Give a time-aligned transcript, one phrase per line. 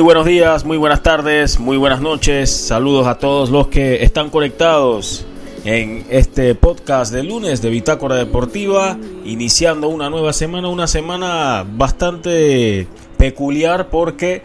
[0.00, 2.50] Muy buenos días, muy buenas tardes, muy buenas noches.
[2.50, 5.26] Saludos a todos los que están conectados
[5.66, 12.86] en este podcast de lunes de Bitácora Deportiva, iniciando una nueva semana, una semana bastante
[13.18, 14.42] peculiar porque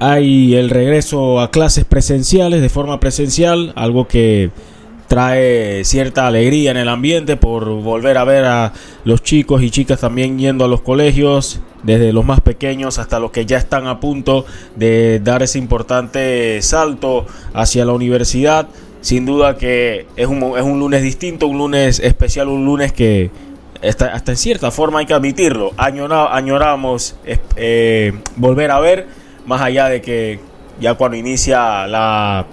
[0.00, 4.50] hay el regreso a clases presenciales de forma presencial, algo que
[5.08, 8.72] trae cierta alegría en el ambiente por volver a ver a
[9.04, 13.30] los chicos y chicas también yendo a los colegios, desde los más pequeños hasta los
[13.30, 18.68] que ya están a punto de dar ese importante salto hacia la universidad.
[19.00, 23.30] Sin duda que es un, es un lunes distinto, un lunes especial, un lunes que
[23.86, 25.72] hasta, hasta en cierta forma hay que admitirlo.
[25.76, 27.16] añoramos
[27.56, 29.06] eh, volver a ver,
[29.44, 30.40] más allá de que
[30.80, 32.46] ya cuando inicia la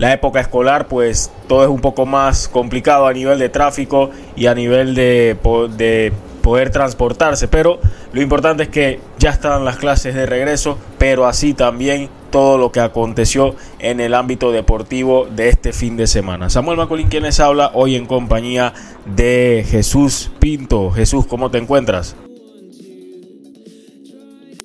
[0.00, 4.46] la época escolar, pues todo es un poco más complicado a nivel de tráfico y
[4.46, 5.36] a nivel de,
[5.76, 7.48] de poder transportarse.
[7.48, 7.80] Pero
[8.14, 12.72] lo importante es que ya están las clases de regreso, pero así también todo lo
[12.72, 16.48] que aconteció en el ámbito deportivo de este fin de semana.
[16.48, 18.72] Samuel Macolín quienes habla hoy en compañía
[19.04, 20.90] de Jesús Pinto.
[20.92, 22.16] Jesús, ¿cómo te encuentras?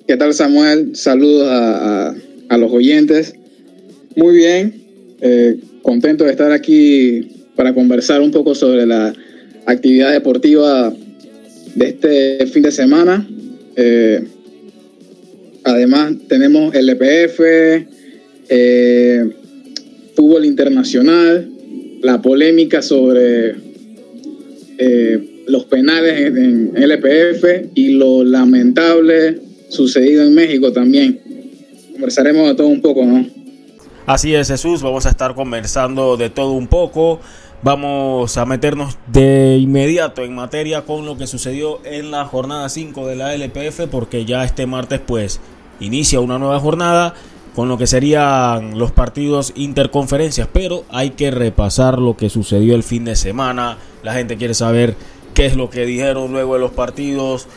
[0.08, 0.96] ¿Qué tal Samuel?
[0.96, 1.46] Saludos
[2.48, 3.34] a los oyentes.
[4.14, 4.85] Muy bien,
[5.20, 9.14] eh, contento de estar aquí para conversar un poco sobre la
[9.64, 10.92] actividad deportiva
[11.74, 13.26] de este fin de semana.
[13.76, 14.22] Eh,
[15.64, 17.40] además tenemos el EPF,
[18.48, 19.24] eh,
[20.14, 21.50] fútbol internacional,
[22.02, 23.54] la polémica sobre
[25.46, 26.36] los penales en,
[26.74, 31.20] en el EPF y lo lamentable sucedido en México también.
[31.92, 33.45] Conversaremos de todo un poco, ¿no?
[34.06, 37.18] Así es Jesús, vamos a estar conversando de todo un poco.
[37.62, 43.04] Vamos a meternos de inmediato en materia con lo que sucedió en la jornada 5
[43.04, 45.40] de la LPF porque ya este martes pues
[45.80, 47.14] inicia una nueva jornada
[47.56, 52.84] con lo que serían los partidos interconferencias, pero hay que repasar lo que sucedió el
[52.84, 53.78] fin de semana.
[54.04, 54.94] La gente quiere saber
[55.34, 57.48] qué es lo que dijeron luego de los partidos,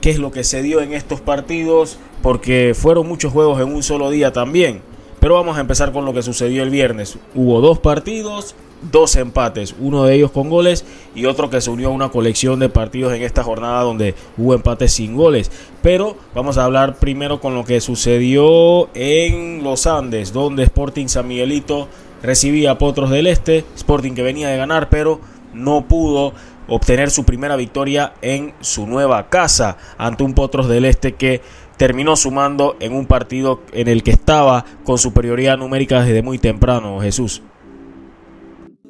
[0.00, 3.84] qué es lo que se dio en estos partidos, porque fueron muchos juegos en un
[3.84, 4.87] solo día también.
[5.20, 7.18] Pero vamos a empezar con lo que sucedió el viernes.
[7.34, 8.54] Hubo dos partidos,
[8.90, 10.84] dos empates, uno de ellos con goles
[11.14, 14.54] y otro que se unió a una colección de partidos en esta jornada donde hubo
[14.54, 15.50] empates sin goles.
[15.82, 21.26] Pero vamos a hablar primero con lo que sucedió en los Andes, donde Sporting San
[21.26, 21.88] Miguelito
[22.22, 25.20] recibía a Potros del Este, Sporting que venía de ganar, pero
[25.52, 26.32] no pudo
[26.68, 31.40] obtener su primera victoria en su nueva casa ante un Potros del Este que
[31.78, 37.00] terminó sumando en un partido en el que estaba con superioridad numérica desde muy temprano,
[37.00, 37.40] Jesús.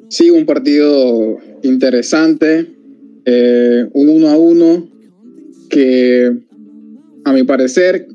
[0.09, 2.67] Sí, un partido interesante,
[3.25, 4.89] eh, un uno a uno
[5.69, 6.35] que
[7.25, 8.07] a mi parecer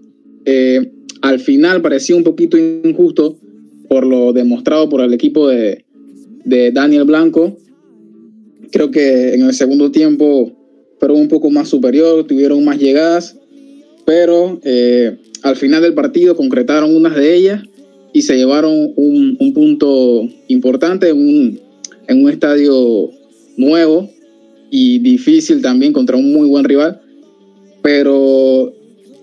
[0.45, 0.91] eh,
[1.23, 3.39] al final parecía un poquito injusto
[3.89, 5.85] por lo demostrado por el equipo de,
[6.45, 7.57] de Daniel Blanco.
[8.73, 10.51] Creo que en el segundo tiempo
[10.99, 13.37] fueron un poco más superior, tuvieron más llegadas
[14.05, 17.63] pero eh, al final del partido concretaron unas de ellas
[18.13, 21.61] y se llevaron un, punto importante en un,
[22.07, 23.11] en un estadio
[23.57, 24.09] nuevo
[24.71, 27.01] y difícil también contra un muy buen rival.
[27.83, 28.73] Pero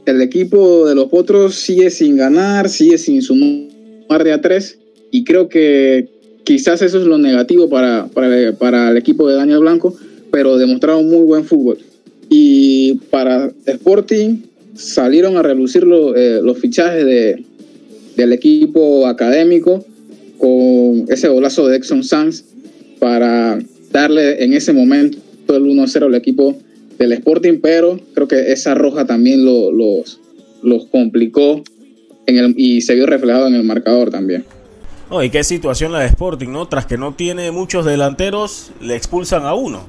[0.05, 4.77] el equipo de los Potros sigue sin ganar, sigue sin sumar de a tres
[5.09, 6.09] y creo que
[6.43, 9.95] quizás eso es lo negativo para, para, para el equipo de Daniel Blanco,
[10.31, 11.77] pero demostraron muy buen fútbol.
[12.29, 14.37] Y para Sporting,
[14.75, 15.83] salieron a relucir
[16.15, 17.43] eh, los fichajes de,
[18.15, 19.83] del equipo académico
[20.37, 22.43] con ese golazo de Exxon Sanz
[22.99, 23.59] para
[23.91, 25.17] darle en ese momento
[25.49, 26.55] el 1-0 al equipo
[26.97, 30.19] del Sporting, pero creo que esa roja también los,
[30.61, 31.63] los complicó
[32.55, 34.45] y se vio reflejado en el marcador también.
[35.23, 36.67] y qué situación la de Sporting, ¿no?
[36.67, 39.83] Tras que no tiene muchos delanteros, le expulsan a uno.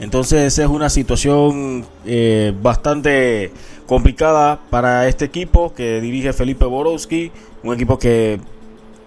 [0.00, 3.50] Entonces es una situación eh, bastante
[3.92, 7.30] complicada para este equipo que dirige Felipe Borowski,
[7.62, 8.40] un equipo que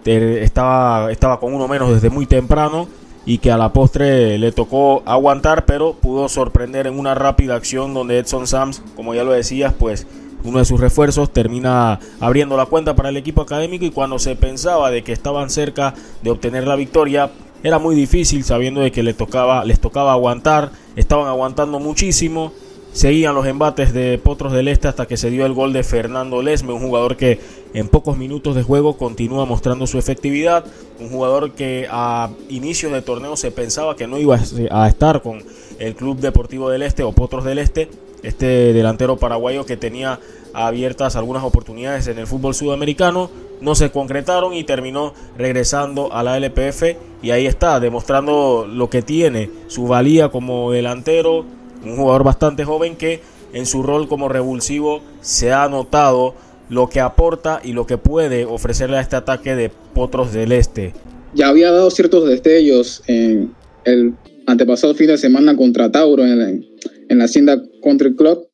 [0.06, 2.88] estaba, estaba con uno menos desde muy temprano
[3.26, 7.96] y que a la postre le tocó aguantar, pero pudo sorprender en una rápida acción
[7.96, 10.06] donde Edson Sams, como ya lo decías, pues
[10.44, 14.36] uno de sus refuerzos termina abriendo la cuenta para el equipo académico y cuando se
[14.36, 17.31] pensaba de que estaban cerca de obtener la victoria,
[17.64, 22.54] era muy difícil sabiendo de que le tocaba, les tocaba aguantar, estaban aguantando muchísimo
[22.95, 26.42] Seguían los embates de Potros del Este hasta que se dio el gol de Fernando
[26.42, 27.42] Lesme, un jugador que
[27.74, 30.63] en pocos minutos de juego continúa mostrando su efectividad,
[31.01, 34.39] un jugador que a inicios de torneo se pensaba que no iba
[34.71, 35.44] a estar con
[35.77, 37.89] el Club Deportivo del Este o Potros del Este,
[38.24, 40.21] este delantero paraguayo que tenía
[40.53, 46.38] abiertas algunas oportunidades en el fútbol sudamericano, no se concretaron y terminó regresando a la
[46.38, 51.44] LPF y ahí está, demostrando lo que tiene, su valía como delantero,
[51.83, 53.22] un jugador bastante joven que
[53.54, 56.36] en su rol como revulsivo se ha notado
[56.69, 60.94] lo que aporta y lo que puede ofrecerle a este ataque de Potros del Este.
[61.33, 64.13] Ya había dado ciertos destellos en el
[64.48, 68.48] antepasado fin de semana contra Tauro en la, en la Hacienda Country Club.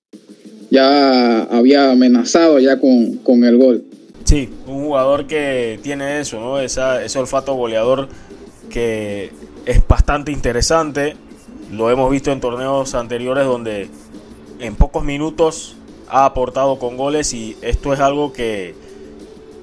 [0.70, 3.84] Ya había amenazado ya con, con el gol.
[4.24, 6.60] Sí, un jugador que tiene eso, ¿no?
[6.60, 8.08] Esa, ese olfato goleador
[8.70, 9.32] que
[9.66, 11.16] es bastante interesante.
[11.72, 13.90] Lo hemos visto en torneos anteriores donde
[14.60, 15.78] en pocos minutos
[16.10, 18.76] ha aportado con goles y esto es algo que,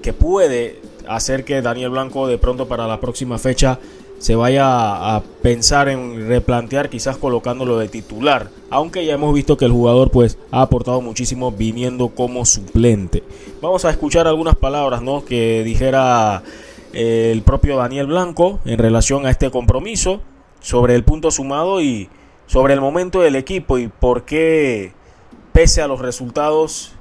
[0.02, 3.78] que puede hacer que Daniel Blanco de pronto para la próxima fecha
[4.18, 9.64] se vaya a pensar en replantear quizás colocándolo de titular, aunque ya hemos visto que
[9.64, 13.22] el jugador pues ha aportado muchísimo viniendo como suplente.
[13.62, 15.24] Vamos a escuchar algunas palabras ¿no?
[15.24, 16.42] que dijera
[16.92, 20.20] eh, el propio Daniel Blanco en relación a este compromiso,
[20.60, 22.08] sobre el punto sumado y
[22.46, 24.92] sobre el momento del equipo y por qué
[25.52, 26.92] pese a los resultados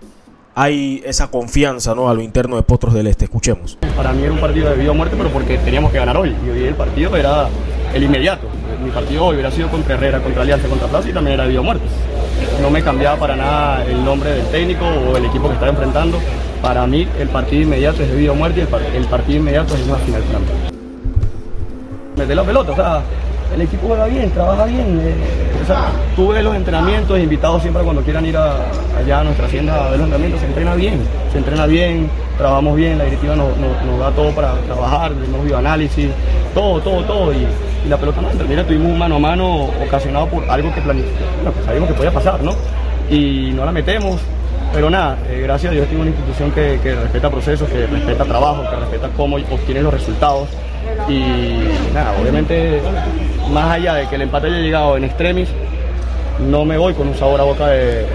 [0.60, 2.10] hay esa confianza ¿no?
[2.10, 3.26] a lo interno de Potros del Este.
[3.26, 3.78] Escuchemos.
[3.96, 6.36] Para mí era un partido de vida o muerte, pero porque teníamos que ganar hoy.
[6.44, 7.48] Y hoy el partido era
[7.94, 8.48] el inmediato.
[8.84, 11.50] Mi partido hoy hubiera sido contra Herrera, contra Alianza, contra Plaza y también era de
[11.50, 11.86] vida o muerte.
[12.60, 16.18] No me cambiaba para nada el nombre del técnico o el equipo que estaba enfrentando.
[16.60, 18.64] Para mí el partido inmediato es de vida o muerte y
[18.98, 20.24] el, partido inmediato es una final
[22.18, 22.36] mí.
[22.36, 23.04] la pelota, o sea,
[23.54, 25.02] el equipo juega bien, trabaja bien.
[25.04, 25.14] Eh,
[26.16, 30.06] tuve los entrenamientos, invitados siempre cuando quieran ir allá a nuestra hacienda a ver los
[30.06, 31.02] entrenamientos, se entrena bien,
[31.32, 36.10] se entrena bien, trabajamos bien, la directiva nos, da todo para trabajar, hemos bioanálisis,
[36.54, 37.34] todo, todo, todo.
[37.34, 37.48] Y,
[37.88, 41.64] la pelota no termina, tuvimos un mano a mano ocasionado por algo que planificamos, que
[41.64, 42.52] sabíamos que podía pasar, ¿no?
[43.10, 44.20] Y no la metemos,
[44.74, 48.26] pero nada, eh, gracias a Dios tengo una institución que, que, respeta procesos, que respeta
[48.26, 50.50] trabajo, que respeta cómo obtiene los resultados.
[51.08, 51.22] Y
[51.94, 52.82] nada, obviamente
[53.52, 55.50] más allá de que el empate haya llegado en extremis,
[56.40, 58.06] no me voy con un sabor a boca de,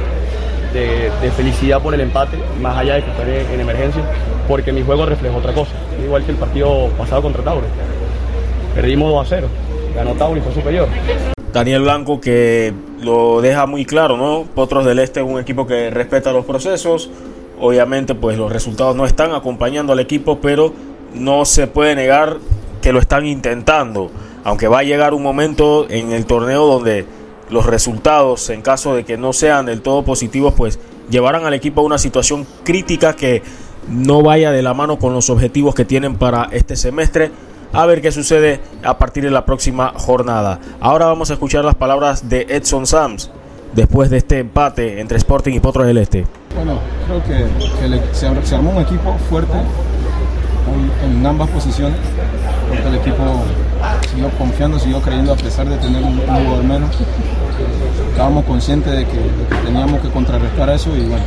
[1.37, 4.03] felicidad por el empate, más allá de que estaré en emergencia,
[4.49, 7.67] porque mi juego refleja otra cosa, igual que el partido pasado contra Tauro.
[8.75, 9.49] Perdimos 2 a 0,
[9.95, 10.89] ganó Tauro y fue superior.
[11.53, 14.45] Daniel Blanco que lo deja muy claro, ¿no?
[14.55, 17.11] Potros del Este es un equipo que respeta los procesos.
[17.61, 20.73] Obviamente, pues los resultados no están acompañando al equipo, pero
[21.15, 22.39] no se puede negar
[22.81, 24.11] que lo están intentando
[24.45, 27.07] aunque va a llegar un momento en el torneo donde
[27.51, 30.79] los resultados, en caso de que no sean del todo positivos, pues
[31.11, 33.43] llevarán al equipo a una situación crítica que
[33.89, 37.31] no vaya de la mano con los objetivos que tienen para este semestre.
[37.73, 40.61] A ver qué sucede a partir de la próxima jornada.
[40.81, 43.31] Ahora vamos a escuchar las palabras de Edson Sams
[43.75, 46.27] después de este empate entre Sporting y Potros del Este.
[46.55, 49.55] Bueno, creo que, se, armó un equipo fuerte
[51.05, 51.97] en ambas posiciones,
[52.87, 53.43] el equipo
[54.11, 56.91] siguió confiando, siguió creyendo a pesar de tener un, jugador menos.
[58.11, 59.21] Estábamos conscientes de que,
[59.65, 61.25] teníamos que contrarrestar eso y bueno,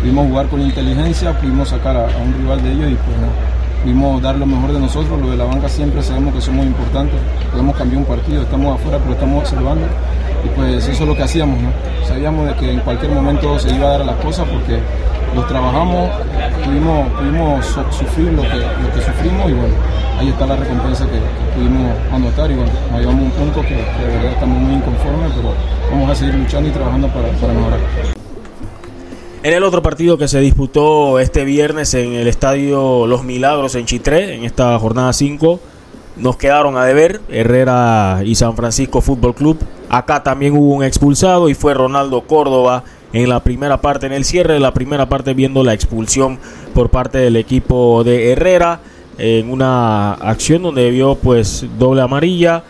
[0.00, 3.16] pudimos jugar con inteligencia, pudimos sacar a, un rival de ellos y pues
[3.82, 7.18] pudimos dar lo mejor de nosotros, lo de la banca siempre sabemos que somos importantes,
[7.50, 9.86] podemos cambiar un partido, estamos afuera pero estamos observando
[10.44, 11.70] y pues eso es lo que hacíamos, ¿no?
[12.06, 14.78] sabíamos de que en cualquier momento se iba a dar las cosas porque
[15.34, 16.10] los trabajamos,
[16.64, 17.64] pudimos,
[17.96, 19.74] sufrir lo que, lo que sufrimos y bueno,
[20.18, 21.20] ahí está la recompensa que,
[21.54, 25.54] pudimos anotar y bueno, nos llevamos un punto que, de verdad estamos muy inconformes, pero
[25.90, 27.78] vamos a seguir luchando y trabajando para, para mejorar.
[29.42, 33.86] En el otro partido que se disputó este viernes en el estadio Los Milagros en
[33.86, 35.60] Chitré, en esta jornada 5,
[36.16, 39.58] nos quedaron a deber Herrera y San Francisco Fútbol Club.
[39.88, 44.24] Acá también hubo un expulsado y fue Ronaldo Córdoba en la primera parte, en el
[44.24, 46.38] cierre de la primera parte, viendo la expulsión
[46.74, 48.80] por parte del equipo de Herrera
[49.20, 52.64] en una acción donde vio pues doble amarilla,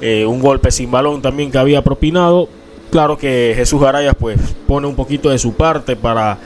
[0.00, 2.48] eh, un golpe sin balón también que había propinado.
[2.90, 6.38] Claro que Jesús Arayas pues pone un poquito de su parte para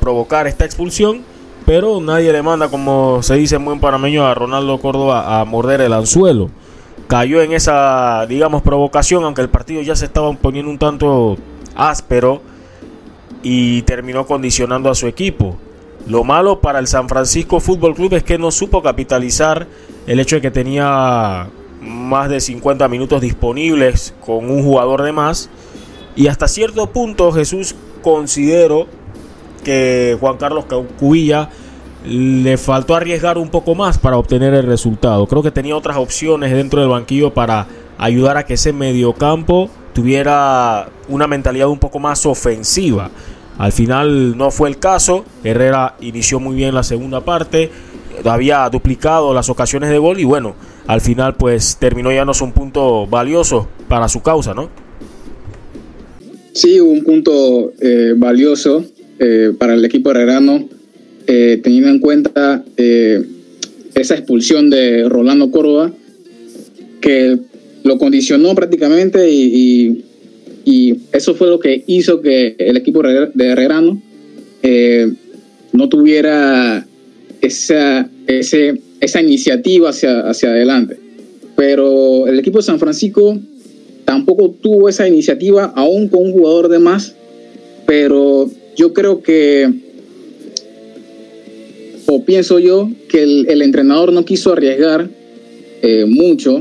[0.00, 1.22] provocar esta expulsión,
[1.70, 5.80] pero nadie le manda, como se dice en buen parameño, a Ronaldo Córdoba a morder
[5.80, 6.50] el anzuelo.
[7.06, 11.36] Cayó en esa, digamos, provocación, aunque el partido ya se estaba poniendo un tanto
[11.76, 12.42] áspero
[13.44, 15.58] y terminó condicionando a su equipo.
[16.08, 19.68] Lo malo para el San Francisco Fútbol Club es que no supo capitalizar
[20.08, 21.48] el hecho de que tenía
[21.80, 25.48] más de 50 minutos disponibles con un jugador de más.
[26.16, 28.88] Y hasta cierto punto Jesús considero
[29.62, 30.64] que Juan Carlos
[30.98, 31.48] Cubilla
[32.06, 35.26] le faltó arriesgar un poco más para obtener el resultado.
[35.26, 37.66] Creo que tenía otras opciones dentro del banquillo para
[37.98, 43.10] ayudar a que ese mediocampo tuviera una mentalidad un poco más ofensiva.
[43.58, 45.24] Al final no fue el caso.
[45.44, 47.70] Herrera inició muy bien la segunda parte.
[48.24, 50.54] Había duplicado las ocasiones de gol y bueno,
[50.86, 54.70] al final pues terminó ya no es un punto valioso para su causa, ¿no?
[56.52, 58.84] Sí, un punto eh, valioso
[59.18, 60.64] eh, para el equipo herrerano,
[61.26, 62.64] eh, teniendo en cuenta
[63.94, 65.92] esa expulsión de Rolando Córdoba,
[67.00, 67.38] que
[67.82, 70.04] lo condicionó prácticamente y,
[71.12, 74.00] eso fue lo que hizo que el equipo de Herrerano
[75.72, 76.86] no tuviera
[77.40, 80.96] esa, esa iniciativa hacia, hacia adelante.
[81.56, 83.38] Pero el equipo de San Francisco
[84.04, 87.14] tampoco tuvo esa iniciativa, aún con un jugador de más,
[87.86, 89.70] pero yo creo que,
[92.12, 95.08] o pienso yo, que el, entrenador no quiso arriesgar
[95.80, 96.60] eh, mucho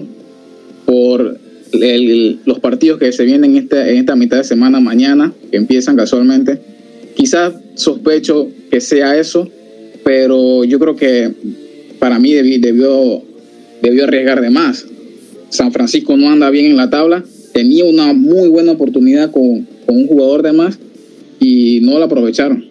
[0.85, 1.39] por
[1.71, 6.59] los partidos que se vienen en esta, mitad de semana mañana, que empiezan casualmente.
[7.15, 9.49] Quizás sospecho que sea eso,
[10.03, 11.31] pero yo creo que
[11.97, 13.23] para mí debió,
[14.03, 14.85] arriesgar de más.
[15.49, 20.07] San Francisco no anda bien en la tabla tenía una muy buena oportunidad con, un
[20.07, 20.77] jugador de más
[21.39, 22.68] y no la aprovecharon.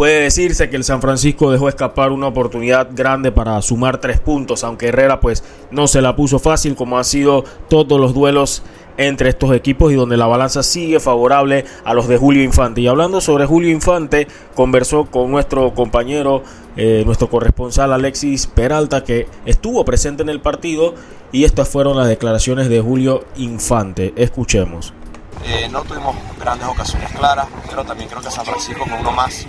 [0.00, 4.64] Puede decirse que el San Francisco dejó escapar una oportunidad grande para sumar tres puntos,
[4.64, 8.62] aunque Herrera pues no se la puso fácil como han sido todos los duelos
[8.96, 12.80] entre estos equipos y donde la balanza sigue favorable a los de Julio Infante.
[12.80, 16.44] Y hablando sobre Julio Infante, conversó con nuestro compañero,
[16.78, 20.94] eh, nuestro corresponsal Alexis Peralta, que estuvo presente en el partido
[21.30, 24.14] y estas fueron las declaraciones de Julio Infante.
[24.16, 24.94] Escuchemos.
[25.44, 29.46] Eh, no tuvimos grandes ocasiones claras, pero también creo que San Francisco con uno más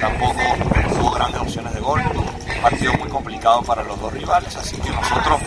[0.00, 0.40] tampoco
[0.98, 2.00] tuvo grandes opciones de gol.
[2.00, 5.40] Un partido muy complicado para los dos rivales, así que nosotros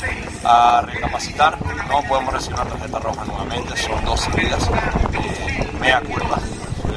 [0.43, 1.57] a recapacitar
[1.87, 4.69] no podemos recibir una tarjeta roja nuevamente, son dos seguidas.
[5.13, 6.37] Eh, mea culpa,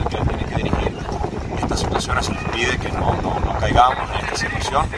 [0.09, 0.99] que tiene que dirigir
[1.61, 3.15] estas situaciones, se nos pide que no,
[3.59, 4.89] caigamos en esta situación.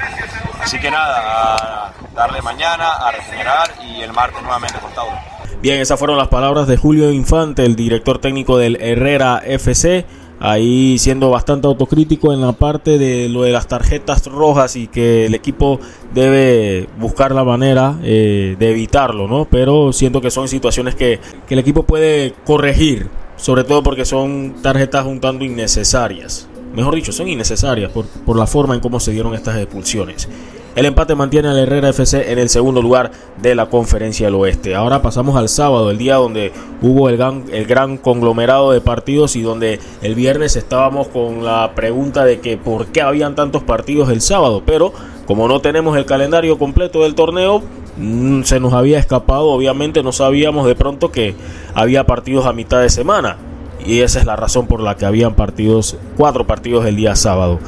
[0.61, 5.36] Así que nada, a darle mañana, a regenerar y el martes nuevamente con.
[5.67, 10.05] Bien, esas fueron las palabras de Julio Infante, el director técnico del Herrera FC.
[10.39, 15.27] Ahí siendo bastante autocrítico en la parte de lo de las tarjetas rojas y que
[15.27, 15.81] el equipo
[16.15, 19.49] debe buscar la manera eh, de evitarlo, ¿no?
[19.51, 21.19] Pero siento que son situaciones que,
[21.49, 26.49] que el equipo puede corregir, sobre todo porque son tarjetas un tanto innecesarias.
[26.77, 30.29] Mejor dicho, son innecesarias por, por la forma en cómo se dieron estas expulsiones.
[30.77, 34.75] El empate mantiene al Herrera FC en el segundo lugar de la Conferencia del Oeste.
[34.75, 36.53] Ahora pasamos al sábado, el día donde
[36.83, 42.41] hubo el gran, conglomerado de partidos y donde el viernes estábamos con la pregunta de
[42.41, 44.65] que por qué habían tantos partidos el sábado.
[44.67, 44.93] Pero
[45.25, 47.63] como no tenemos el calendario completo del torneo,
[47.97, 51.35] mm, se nos había escapado, obviamente no sabíamos de pronto que
[51.73, 53.39] había partidos a mitad de semana.
[53.87, 57.61] Y esa es la razón por la que habían partidos, cuatro partidos el día sábado.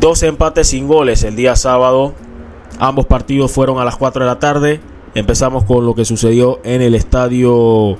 [0.00, 2.14] Dos empates sin goles el día sábado.
[2.78, 4.80] Ambos partidos fueron a las 4 de la tarde.
[5.16, 7.98] Empezamos con lo que sucedió en el estadio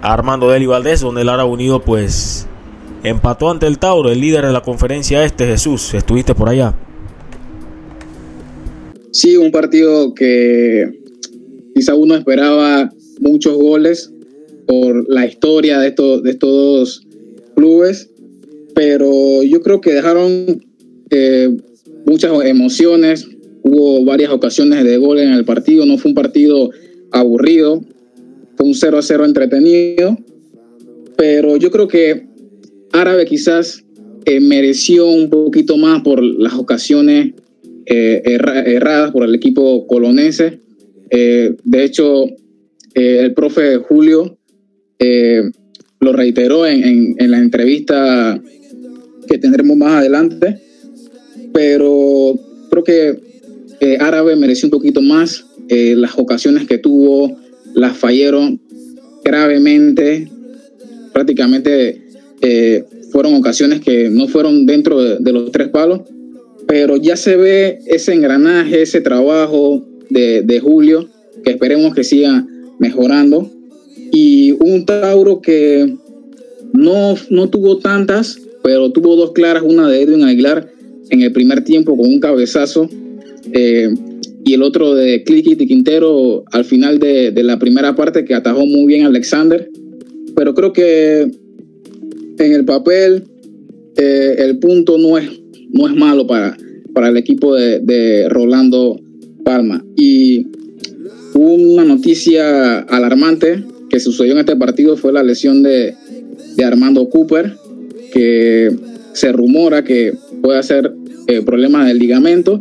[0.00, 2.46] Armando Deli Valdés, donde el Ara Unido pues
[3.02, 5.92] empató ante el Tauro, el líder de la conferencia este, Jesús.
[5.92, 6.74] ¿Estuviste por allá?
[9.12, 11.02] Sí, un partido que
[11.74, 12.88] quizá uno esperaba
[13.20, 14.10] muchos goles
[14.66, 17.06] por la historia de estos, de estos dos
[17.56, 18.08] clubes,
[18.74, 20.69] pero yo creo que dejaron
[21.10, 21.50] eh,
[22.06, 23.28] muchas emociones,
[23.62, 26.70] hubo varias ocasiones de gol en el partido, no fue un partido
[27.10, 27.84] aburrido,
[28.56, 30.16] fue un 0 a 0 entretenido,
[31.16, 32.26] pero yo creo que
[32.92, 33.84] Árabe quizás
[34.24, 37.34] eh, mereció un poquito más por las ocasiones
[37.86, 40.60] eh, erradas por el equipo colonense.
[41.10, 42.26] de hecho,
[42.94, 44.38] el profe Julio
[46.00, 48.40] lo reiteró en, en la entrevista
[49.28, 50.69] que tendremos más adelante
[51.52, 52.34] pero
[52.70, 53.20] creo que
[53.80, 55.46] eh, Árabe mereció un poquito más.
[55.68, 57.36] Eh, las ocasiones que tuvo
[57.74, 58.60] las fallaron
[59.24, 60.30] gravemente.
[61.12, 62.02] Prácticamente
[62.42, 66.02] eh, fueron ocasiones que no fueron dentro de, los tres palos,
[66.66, 71.08] pero ya se ve ese engranaje, ese trabajo de, de Julio,
[71.42, 72.46] que esperemos que siga
[72.78, 73.50] mejorando.
[74.12, 75.96] Y un Tauro que
[76.72, 80.70] no, no tuvo tantas, pero tuvo dos claras, una de Edwin Aguilar
[81.10, 82.88] en el primer tiempo con un cabezazo
[83.52, 83.92] eh,
[84.44, 88.86] y el otro de Clicky Quintero al final de, la primera parte que atajó muy
[88.86, 89.68] bien Alexander.
[90.34, 91.30] Pero creo que
[92.38, 93.24] en el papel
[93.96, 95.28] eh, el punto no es,
[95.72, 96.56] no es malo para,
[96.94, 98.98] para el equipo de, Rolando
[99.44, 99.84] Palma.
[99.96, 100.46] Y
[101.34, 105.94] una noticia alarmante que sucedió en este partido fue la lesión de,
[106.56, 107.56] de Armando Cooper,
[108.12, 108.70] que
[109.12, 110.12] se rumora que
[110.42, 110.94] puede ser
[111.30, 112.60] eh, problema del ligamento.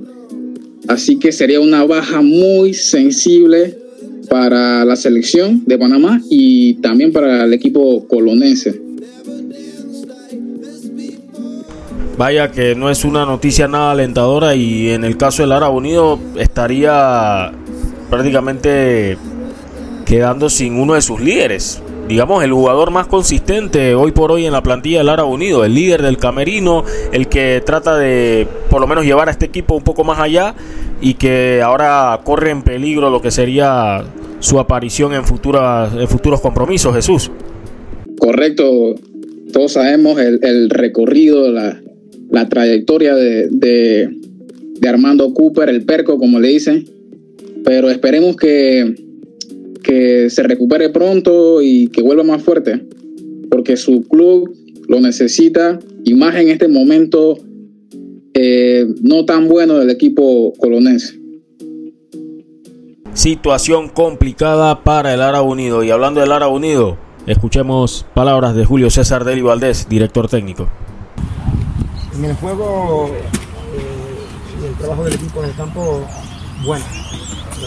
[0.88, 3.75] Así que sería una baja muy sensible
[4.29, 8.79] para la selección de Panamá y también para el equipo colonense.
[12.15, 16.19] Vaya que no es una noticia nada alentadora y en el caso del Árabe Unido
[16.38, 17.51] estaría
[18.09, 19.17] prácticamente
[20.05, 21.81] quedando sin uno de sus líderes.
[22.10, 25.75] Digamos, el jugador más consistente hoy por hoy en la plantilla del Árabe Unido, el
[25.75, 29.84] líder del camerino, el que trata de por lo menos llevar a este equipo un
[29.84, 30.56] poco más allá
[31.01, 34.04] y que ahora corre en peligro lo que sería
[34.39, 37.30] su aparición en, futuras, futuros compromisos, Jesús.
[38.18, 38.96] Correcto,
[39.54, 41.80] todos sabemos el, recorrido, la,
[42.50, 46.89] trayectoria de, de, Armando Cooper, el perco, como le dicen,
[47.63, 48.96] pero esperemos que,
[49.89, 52.86] que se recupere pronto y que vuelva más fuerte,
[53.50, 54.55] porque su club
[54.88, 57.39] lo necesita y más en este momento
[58.36, 61.19] eh, no tan bueno del equipo colonense.
[63.13, 65.84] Situación complicada para el Árabe Unido.
[65.84, 70.69] Y hablando del Árabe Unido, escuchemos palabras de Julio César Deli Valdés, director técnico.
[72.15, 76.05] En el juego, eh, el trabajo del equipo en el campo,
[76.63, 76.86] bueno.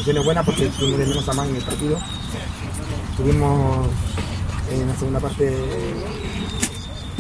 [0.03, 1.97] Situaciones buenas porque tuvimos de menos a más en el partido.
[3.17, 3.87] Tuvimos
[4.69, 5.57] en la segunda parte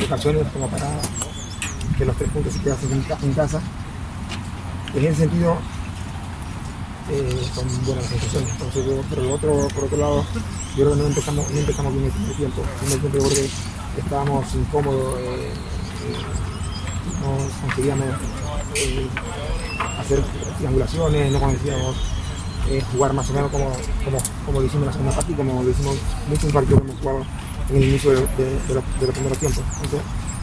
[0.04, 0.90] ocasiones como para
[1.96, 3.62] que los tres puntos se quedasen en, casa.
[4.96, 5.58] En ese sentido,
[7.08, 8.50] eh, son buenas sensaciones.
[8.50, 10.26] Entonces, pero otro, por otro lado,
[10.76, 12.62] yo creo que no empezamos, no empezamos bien el primer tiempo.
[12.84, 13.44] En el tiempo yo creo
[13.94, 15.52] que estábamos incómodos, eh,
[17.20, 18.08] no conseguíamos
[18.74, 19.06] eh,
[20.00, 20.20] hacer
[20.58, 22.22] triangulaciones, no conseguíamos
[22.92, 23.73] jugar más o menos como,
[24.04, 25.97] como, como lo hicimos en la segunda parte y como lo hicimos
[26.28, 27.26] muchos partidos que hemos jugado
[27.71, 28.36] en el inicio de, los,
[29.00, 29.65] de los primeros tiempos.
[29.82, 30.00] Entonces,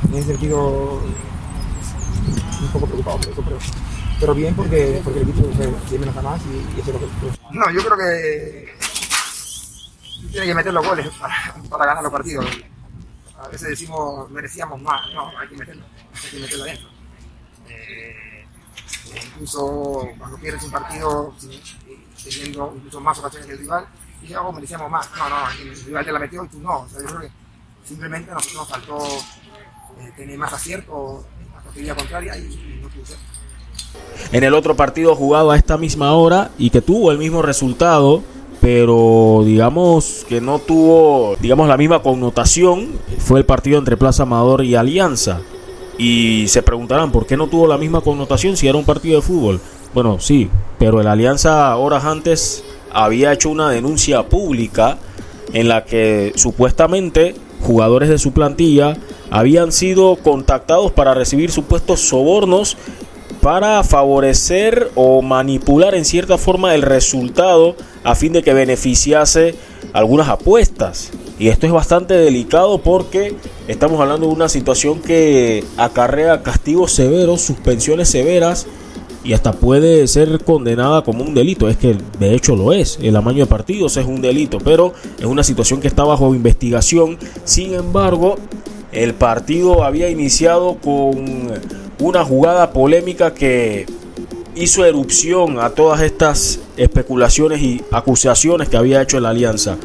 [0.08, 1.02] en ese sentido,
[2.62, 3.58] un poco preocupado por eso, pero,
[4.20, 5.48] pero bien porque, porque el equipo
[5.88, 7.08] tiene menos a más y, eso es lo que...
[7.52, 8.74] No, yo creo que
[10.32, 12.46] tiene que meter los goles para, para ganar los partidos.
[13.42, 16.90] A veces decimos merecíamos más, no, hay que meterlo, hay que meterlo adentro.
[17.70, 18.46] Eh,
[19.26, 21.34] incluso cuando pierdes un partido
[22.24, 23.86] teniendo incluso más ocasiones que el rival,
[24.22, 25.10] y algo merecíamos más.
[25.18, 26.80] No, no, el rival te la metió y tú no.
[26.82, 27.32] O sea, yo creo que
[27.86, 28.98] simplemente nos, nos faltó
[30.00, 31.26] eh, tener más acierto
[31.96, 32.90] contraria y, no
[34.32, 38.22] En el otro partido jugado a esta misma hora y que tuvo el mismo resultado,
[38.62, 44.64] pero digamos que no tuvo, digamos, la misma connotación, fue el partido entre Plaza Amador
[44.64, 45.42] y Alianza.
[45.98, 49.22] Y se preguntarán por qué no tuvo la misma connotación si era un partido de
[49.22, 49.60] fútbol.
[49.94, 54.98] Bueno, sí, pero el Alianza horas antes había hecho una denuncia pública
[55.54, 58.98] en la que supuestamente jugadores de su plantilla
[59.32, 62.78] habían sido contactados para recibir supuestos sobornos
[63.42, 69.56] para favorecer o manipular en cierta forma el resultado a fin de que beneficiase
[69.94, 71.12] algunas apuestas.
[71.40, 73.34] Y esto es bastante delicado porque
[73.68, 78.68] estamos hablando de una situación que acarrea castigos severos, suspensiones severas
[79.24, 81.68] y hasta puede ser condenada como un delito.
[81.68, 83.00] Es que de hecho lo es.
[83.02, 87.18] El amaño de partidos es un delito, pero es una situación que está bajo investigación.
[87.44, 88.38] Sin embargo,
[88.92, 91.52] el partido había iniciado con
[92.00, 93.86] una jugada polémica que
[94.56, 99.78] hizo erupción a todas estas especulaciones y acusaciones que había hecho la alianza.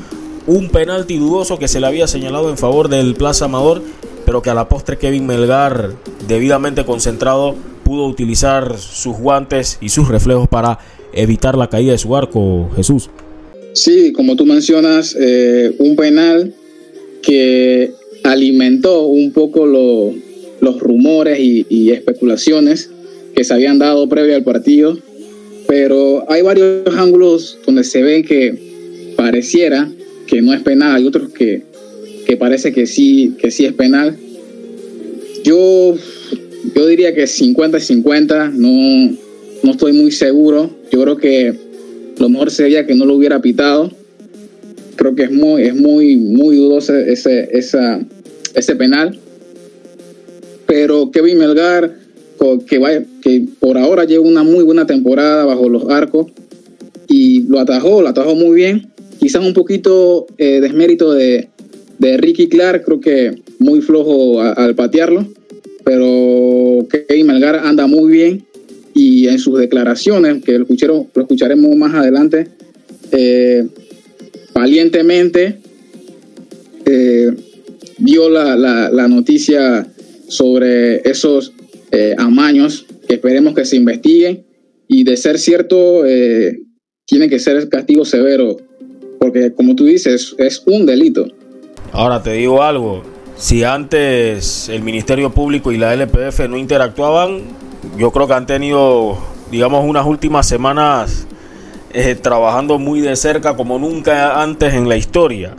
[0.46, 3.82] Un penalti dudoso que se le había señalado en favor del Plaza Amador,
[4.24, 5.92] pero que a la postre Kevin Melgar,
[6.28, 10.78] debidamente concentrado, pudo utilizar sus guantes y sus reflejos para
[11.12, 13.10] evitar la caída de su arco, Jesús.
[13.74, 16.54] Sí, como tú mencionas, eh, un penal
[17.22, 17.92] que
[18.22, 22.90] alimentó un poco los rumores y, especulaciones
[23.34, 24.98] que se habían dado previo al partido,
[25.66, 29.90] pero hay varios ángulos donde se ven que pareciera
[30.26, 31.62] que no es penal, hay otros que,
[32.26, 34.16] que parece que sí, que sí es penal.
[35.44, 35.96] Yo,
[36.74, 39.16] yo diría que 50 y 50, no,
[39.62, 40.70] no estoy muy seguro.
[40.90, 41.54] Yo creo que
[42.18, 43.90] lo mejor sería que no lo hubiera pitado.
[44.96, 48.00] Creo que es muy, es muy, muy dudoso ese, esa,
[48.54, 49.18] ese penal.
[50.66, 51.96] Pero Kevin Melgar,
[52.66, 56.26] que, vaya, que por ahora lleva una muy buena temporada bajo los arcos
[57.08, 58.90] y lo atajó, lo atajó muy bien.
[59.20, 61.48] Quizás un poquito eh, desmérito de,
[61.98, 65.26] de, Ricky Clark, creo que muy flojo al patearlo,
[65.84, 68.46] pero Kevin Melgar anda muy bien
[68.94, 70.66] y en sus declaraciones, que lo,
[71.14, 72.48] lo escucharemos más adelante,
[73.10, 73.66] eh,
[74.54, 75.58] valientemente
[76.86, 77.30] eh,
[77.98, 79.86] dio la, la, noticia
[80.28, 81.52] sobre esos
[81.90, 84.44] eh, amaños, que esperemos que se investiguen
[84.88, 86.02] y de ser cierto,
[87.06, 88.56] tiene que ser castigo severo,
[89.18, 91.26] porque como tú dices, es un delito.
[91.92, 93.02] Ahora te digo algo,
[93.36, 97.42] si antes el Ministerio Público y la LPF no interactuaban,
[97.98, 99.18] yo creo que han tenido,
[99.50, 101.26] digamos, unas últimas semanas
[101.92, 105.54] eh, trabajando muy de cerca como nunca antes en la historia.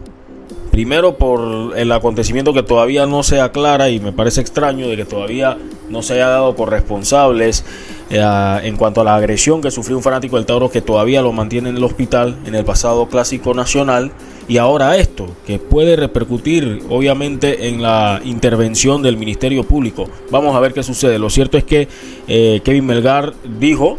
[0.72, 5.06] Primero por el acontecimiento que todavía no se aclara y me parece extraño de que
[5.06, 5.58] todavía
[5.90, 7.64] no se haya dado corresponsables
[8.10, 11.32] eh, en cuanto a la agresión que sufrió un fanático del Tauro que todavía lo
[11.32, 14.12] mantiene en el hospital en el pasado clásico nacional
[14.48, 20.08] y ahora esto que puede repercutir obviamente en la intervención del Ministerio Público.
[20.30, 21.18] Vamos a ver qué sucede.
[21.18, 21.88] Lo cierto es que
[22.28, 23.98] eh, Kevin Melgar dijo,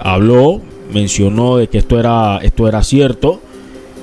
[0.00, 3.40] habló mencionó de que esto era, esto era cierto.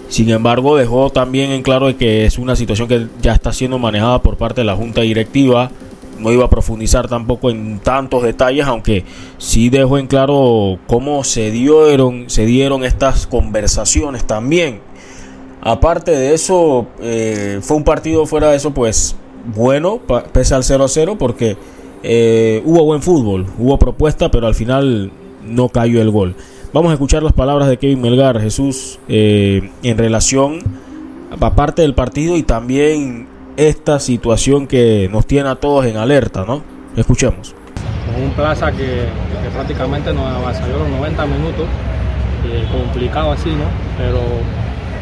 [0.10, 3.80] Sin embargo, dejó también en claro de que es una situación que ya está siendo
[3.80, 5.72] manejada por parte de la Junta Directiva.
[6.22, 9.04] No iba a profundizar tampoco en tantos detalles, aunque
[9.38, 14.80] sí dejó en claro cómo se dieron, se dieron estas conversaciones también.
[15.62, 19.16] Aparte de eso, eh, fue un partido fuera de eso, pues
[19.56, 20.00] bueno,
[20.32, 21.58] pese al 0-0, porque
[22.04, 25.12] eh, hubo buen fútbol, hubo propuesta, pero al final
[25.46, 26.36] no cayó el gol.
[26.74, 30.60] Vamos a escuchar las palabras de Kevin Melgar, Jesús, eh, en relación
[31.40, 33.28] a parte del partido y también
[33.58, 36.62] esta situación que nos tiene a todos en alerta, ¿no?
[36.96, 37.56] Escuchemos.
[38.22, 39.06] un plaza que,
[39.54, 41.66] prácticamente nos avasalló los 90 minutos,
[42.48, 43.66] eh, complicado así, ¿no?
[43.98, 44.20] Pero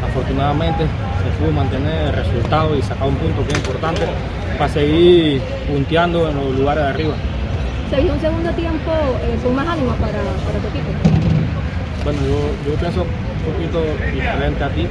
[0.07, 4.01] afortunadamente se pudo mantener el resultado y sacar un punto que es importante
[4.57, 7.13] para seguir punteando en los lugares de arriba.
[7.89, 8.91] ¿Se vio un segundo tiempo
[9.23, 11.28] eh, con más ánimo para, para tu equipo?
[12.09, 12.23] Bueno,
[12.65, 14.87] yo, pienso un poquito diferente a ti,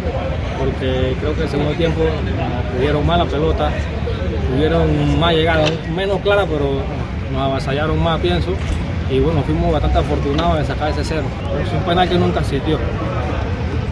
[0.57, 2.03] porque creo que el segundo tiempo
[2.77, 3.73] tuvieron mala pelota,
[4.53, 6.81] tuvieron más llegadas, menos clara, pero
[7.33, 8.53] nos avasallaron más, pienso.
[9.11, 11.25] Y bueno, fuimos bastante afortunados en sacar ese cero.
[11.61, 12.79] Es un penal que nunca existió.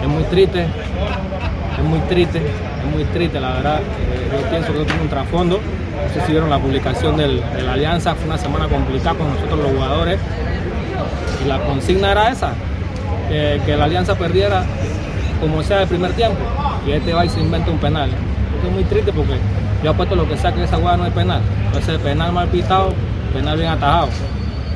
[0.01, 3.81] Es muy triste, es muy triste, es muy triste, la verdad.
[3.81, 5.57] Eh, yo pienso que tiene un trasfondo.
[5.57, 9.59] No sé si vieron la publicación de la Alianza, fue una semana complicada con nosotros
[9.59, 10.21] los jugadores.
[11.45, 12.53] Y la consigna era esa,
[13.29, 14.65] que la Alianza perdiera
[15.41, 16.39] como sea el primer tiempo
[16.87, 18.11] y este va y se inventa un penal.
[18.11, 19.35] Esto es muy triste porque
[19.83, 21.41] yo apuesto lo que sea que esa jugada no es penal.
[21.67, 22.93] Entonces penal mal pitado,
[23.33, 24.09] penal bien atajado.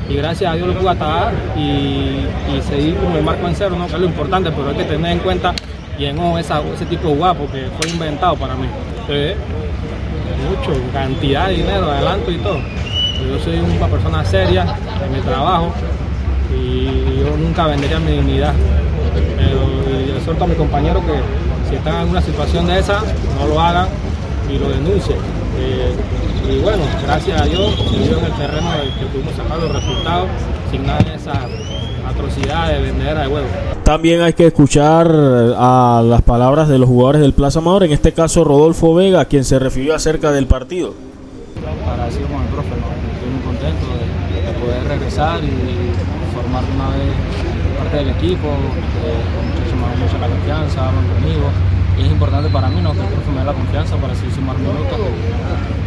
[0.09, 2.27] Y gracias a Dios lo pude atajar y,
[2.67, 3.87] seguir con el marco en cero, ¿no?
[3.87, 5.53] que es lo importante, pero hay que tener en cuenta
[5.97, 8.67] y en ojo ese tipo de jugada porque fue inventado para mí.
[10.49, 12.57] Mucho, cantidad de dinero, adelanto y todo.
[12.57, 14.65] Yo soy una persona seria
[15.05, 15.71] en mi trabajo,
[16.55, 18.53] y yo nunca vendería mi dignidad.
[19.37, 23.01] Pero yo le suelto a mi compañero que si están en una situación de esa,
[23.39, 23.87] no lo hagan
[24.49, 25.17] y lo denuncien.
[25.57, 25.93] Eh,
[26.49, 30.27] y bueno, gracias a Dios se dio en el terreno que pudimos sacar los resultados
[30.71, 31.47] sin nada de esa
[32.07, 33.47] atrocidad de vender de huevo.
[33.83, 38.13] También hay que escuchar a las palabras de los jugadores del Plaza Amador, en este
[38.13, 40.93] caso Rodolfo Vega, quien se refirió acerca del partido.
[41.85, 44.20] Para decir con el profe, estoy muy contento de
[44.53, 45.91] poder regresar y
[46.33, 47.13] formar una vez
[47.77, 49.21] parte del equipo, eh,
[49.97, 51.49] muchachos la confianza, hablan conmigo.
[51.97, 52.93] Y es importante para mí ¿no?
[52.93, 54.99] que me dé la confianza para seguir sumar minutos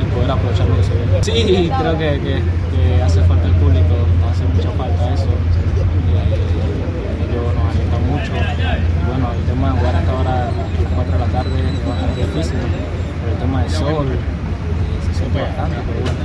[0.01, 0.93] y, poder aprovechar lo que se.
[1.25, 3.95] Sí, creo que, que, que, hace falta el público,
[4.31, 5.27] hace mucha falta eso.
[7.25, 8.31] ellos nos alientan mucho.
[8.31, 11.89] Y bueno, el tema de jugar hasta ahora a las 4 de la tarde es
[11.89, 14.19] bastante difícil, el tema del sol eh,
[15.09, 16.21] se siente bastante, pero bueno,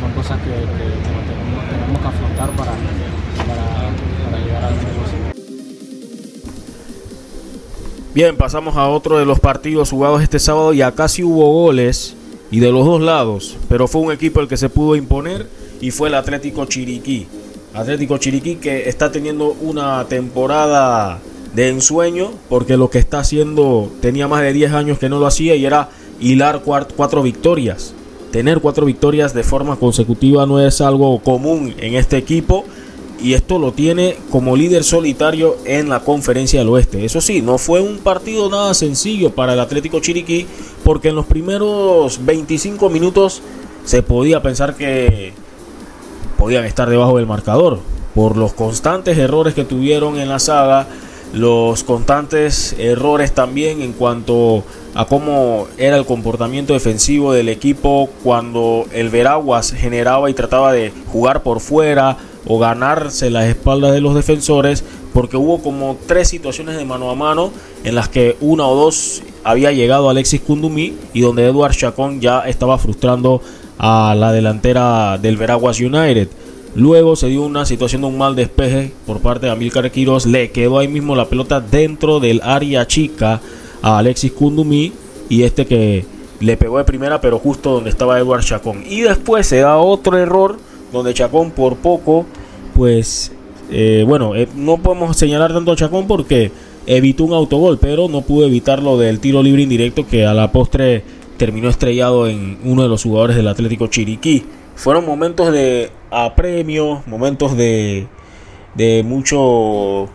[0.00, 2.72] son cosas que, que tenemos, tenemos que afrontar para
[8.12, 12.16] Bien, pasamos a otro de los partidos jugados este sábado y acá sí hubo goles
[12.50, 15.46] y de los dos lados, pero fue un equipo el que se pudo imponer
[15.80, 17.28] y fue el Atlético Chiriquí.
[17.72, 21.20] Atlético Chiriquí que está teniendo una temporada
[21.54, 25.28] de ensueño porque lo que está haciendo tenía más de 10 años que no lo
[25.28, 27.94] hacía y era hilar cuatro victorias.
[28.32, 32.64] Tener cuatro victorias de forma consecutiva no es algo común en este equipo
[33.22, 37.04] y esto lo tiene como líder solitario en la conferencia del oeste.
[37.04, 40.46] Eso sí, no fue un partido nada sencillo para el Atlético Chiriquí
[40.84, 43.42] porque en los primeros 25 minutos
[43.84, 45.32] se podía pensar que
[46.38, 47.80] podían estar debajo del marcador
[48.14, 50.86] por los constantes errores que tuvieron en la saga,
[51.32, 58.86] los constantes errores también en cuanto a cómo era el comportamiento defensivo del equipo cuando
[58.92, 64.14] el Veraguas generaba y trataba de jugar por fuera o ganarse las espaldas de los
[64.14, 67.52] defensores porque hubo como tres situaciones de mano a mano
[67.84, 72.40] en las que una o dos había llegado Alexis Kundumí y donde Eduard Chacón ya
[72.40, 73.42] estaba frustrando
[73.78, 76.28] a la delantera del Veraguas United.
[76.74, 80.26] Luego se dio una situación de un mal despeje por parte de Amilcar Quiroz.
[80.26, 83.40] Le quedó ahí mismo la pelota dentro del área chica
[83.82, 84.92] a Alexis Kundumí.
[85.28, 86.04] Y este que
[86.40, 88.82] le pegó de primera, pero justo donde estaba Eduard Chacón.
[88.88, 90.58] Y después se da otro error
[90.92, 92.26] donde Chacón por poco,
[92.74, 93.32] pues,
[93.70, 96.50] eh, bueno, eh, no podemos señalar tanto a Chacón porque
[96.86, 101.04] evitó un autogol, pero no pudo evitarlo del tiro libre indirecto que a la postre
[101.36, 104.44] terminó estrellado en uno de los jugadores del Atlético Chiriquí.
[104.74, 108.08] Fueron momentos de apremio, momentos de,
[108.74, 110.08] de mucho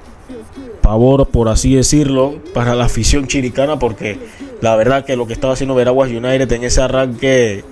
[0.86, 4.20] pavor, por así decirlo, para la afición chiricana, porque
[4.62, 7.64] la verdad que lo que estaba haciendo Veraguas United en ese arranque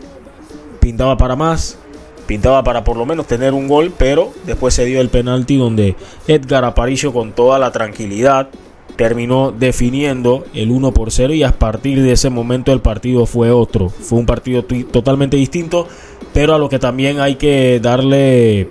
[0.79, 1.77] pintaba para más,
[2.25, 5.95] pintaba para por lo menos tener un gol, pero después se dio el penalti donde
[6.27, 8.49] Edgar Aparicio con toda la tranquilidad
[8.95, 13.51] terminó definiendo el 1 por 0 y a partir de ese momento el partido fue
[13.51, 15.87] otro, fue un partido totalmente distinto,
[16.33, 18.69] pero a lo que también hay que darle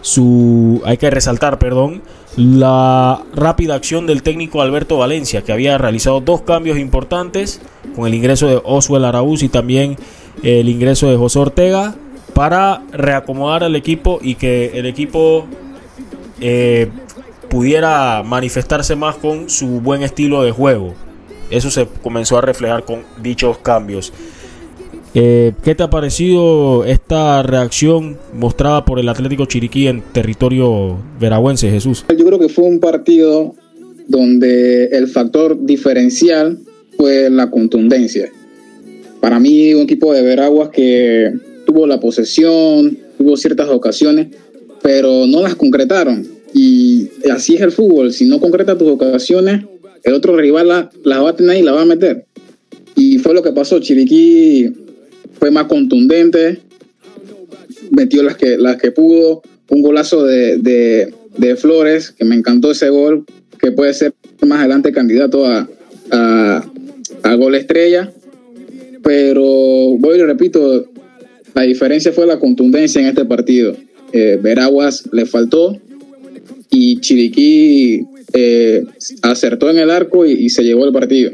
[0.00, 2.02] su hay que resaltar, perdón,
[2.36, 7.60] la rápida acción del técnico Alberto Valencia, que había realizado dos cambios importantes
[7.94, 9.96] con el ingreso de Oswald Araúz y también
[10.42, 11.94] el ingreso de José Ortega
[12.34, 15.46] para reacomodar al equipo y que el equipo
[16.40, 16.90] eh,
[17.48, 20.94] pudiera manifestarse más con su buen estilo de juego.
[21.50, 24.12] Eso se comenzó a reflejar con dichos cambios.
[25.16, 31.70] Eh, ¿Qué te ha parecido esta reacción mostrada por el Atlético Chiriquí en territorio veragüense,
[31.70, 32.04] Jesús?
[32.08, 33.54] Yo creo que fue un partido
[34.08, 36.58] donde el factor diferencial
[36.96, 38.28] fue la contundencia.
[39.20, 41.32] Para mí, un equipo de Veraguas que
[41.64, 44.28] tuvo la posesión, tuvo ciertas ocasiones,
[44.82, 46.26] pero no las concretaron.
[46.52, 48.12] Y así es el fútbol.
[48.12, 49.64] Si no concreta tus ocasiones,
[50.02, 52.26] el otro rival las va a tener y la va a meter.
[52.96, 53.78] Y fue lo que pasó.
[53.78, 54.83] Chiriquí
[55.38, 56.60] fue más contundente,
[57.90, 61.12] metió las que, las que pudo, un golazo de,
[61.58, 63.24] Flores, que me encantó ese gol,
[63.58, 64.14] que puede ser
[64.46, 65.68] más adelante candidato a,
[66.10, 68.12] a, gol estrella.
[69.02, 69.42] Pero
[69.98, 70.86] voy y repito,
[71.54, 73.76] la diferencia fue la contundencia en este partido.
[74.12, 75.76] Eh, Veraguas le faltó
[76.70, 78.84] y Chiriquí eh,
[79.22, 81.32] acertó en el arco y se llevó el partido.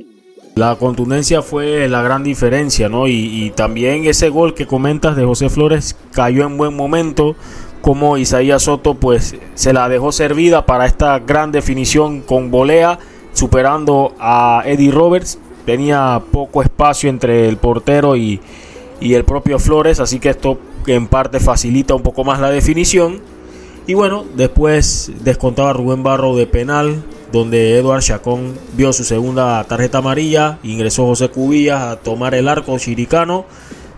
[0.60, 3.08] La contundencia fue la gran diferencia, ¿no?
[3.08, 7.34] Y, también ese gol que comentas de José Flores cayó en buen momento,
[7.80, 12.98] como Isaías Soto pues se la dejó servida para esta gran definición con volea,
[13.32, 15.38] superando a Eddie Roberts.
[15.64, 18.42] Tenía poco espacio entre el portero y,
[19.00, 23.20] y el propio Flores, así que esto en parte facilita un poco más la definición.
[23.86, 29.98] Y bueno, después descontaba Rubén Barro de penal, donde Eduard Chacón vio su segunda tarjeta
[29.98, 33.44] amarilla, ingresó José Cubillas a tomar el arco chiricano.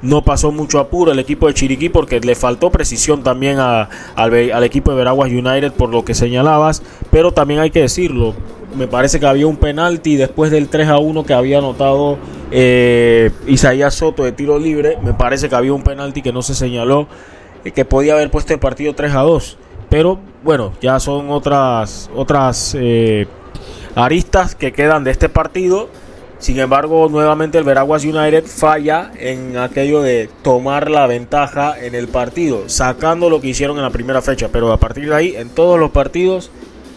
[0.02, 4.90] No pasó mucho apuro el equipo de Chiriquí porque le faltó precisión también al, equipo
[4.90, 8.34] de Veraguas United por lo que señalabas, pero también hay que decirlo,
[8.76, 12.18] me parece que había un penalti después del 3 a 1 que había anotado
[12.50, 16.56] eh, Isaías Soto de tiro libre, me parece que había un penalti que no se
[16.56, 17.06] señaló,
[17.64, 19.56] eh, que podía haber puesto el partido 3 a 2
[19.92, 23.26] pero bueno, ya son otras, otras eh,
[23.94, 25.90] aristas que quedan de este partido.
[26.38, 32.08] Sin embargo, nuevamente el Veraguas United falla en aquello de tomar la ventaja en el
[32.08, 34.48] partido, sacando lo que hicieron en la primera fecha.
[34.50, 36.50] Pero a partir de ahí, en todos los partidos,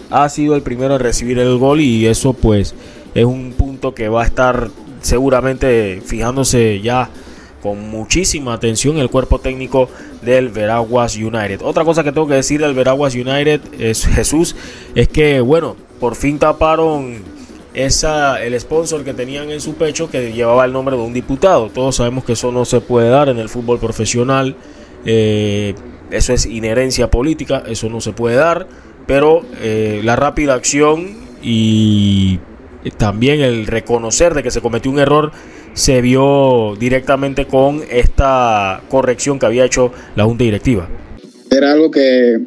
[0.09, 2.75] ha sido el primero en recibir el gol y eso pues
[3.13, 4.69] es un punto que va a estar
[5.01, 7.09] seguramente fijándose ya
[7.61, 9.89] con muchísima atención el cuerpo técnico
[10.25, 11.61] del Veraguas United.
[11.61, 14.55] Otra cosa que tengo que decir del Veraguas United es Jesús,
[14.95, 17.23] es que bueno, por fin taparon
[17.73, 21.69] esa, el sponsor que tenían en su pecho que llevaba el nombre de un diputado.
[21.69, 24.55] Todos sabemos que eso no se puede dar en el fútbol profesional.
[25.05, 25.75] Eh,
[26.11, 28.67] eso es inherencia política, eso no se puede dar.
[29.07, 32.39] Pero eh, la rápida acción y
[32.97, 35.31] también el reconocer de que se cometió un error
[35.75, 40.87] se vio directamente con esta corrección que había hecho la Junta Directiva.
[41.51, 42.39] Era algo que,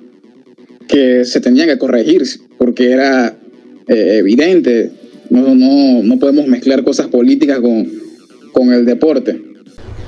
[0.89, 2.25] que se tenía que corregir
[2.59, 3.37] porque era
[3.87, 4.91] eh, evidente.
[5.31, 7.87] No, no, no podemos mezclar cosas políticas con,
[8.53, 9.41] con el deporte.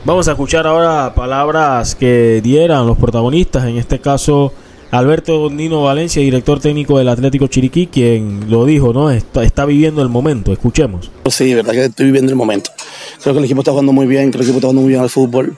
[0.04, 4.50] Vamos a escuchar ahora palabras que dieran los protagonistas, en este caso
[4.90, 9.10] Alberto Nino Valencia, director técnico del Atlético Chiriquí, quien lo dijo, ¿no?
[9.10, 11.10] Está, está viviendo el momento, escuchemos.
[11.30, 12.70] Sí, verdad que estoy viviendo el momento.
[13.22, 14.90] Creo que el equipo está jugando muy bien, creo que el equipo está jugando muy
[14.90, 15.56] bien al fútbol.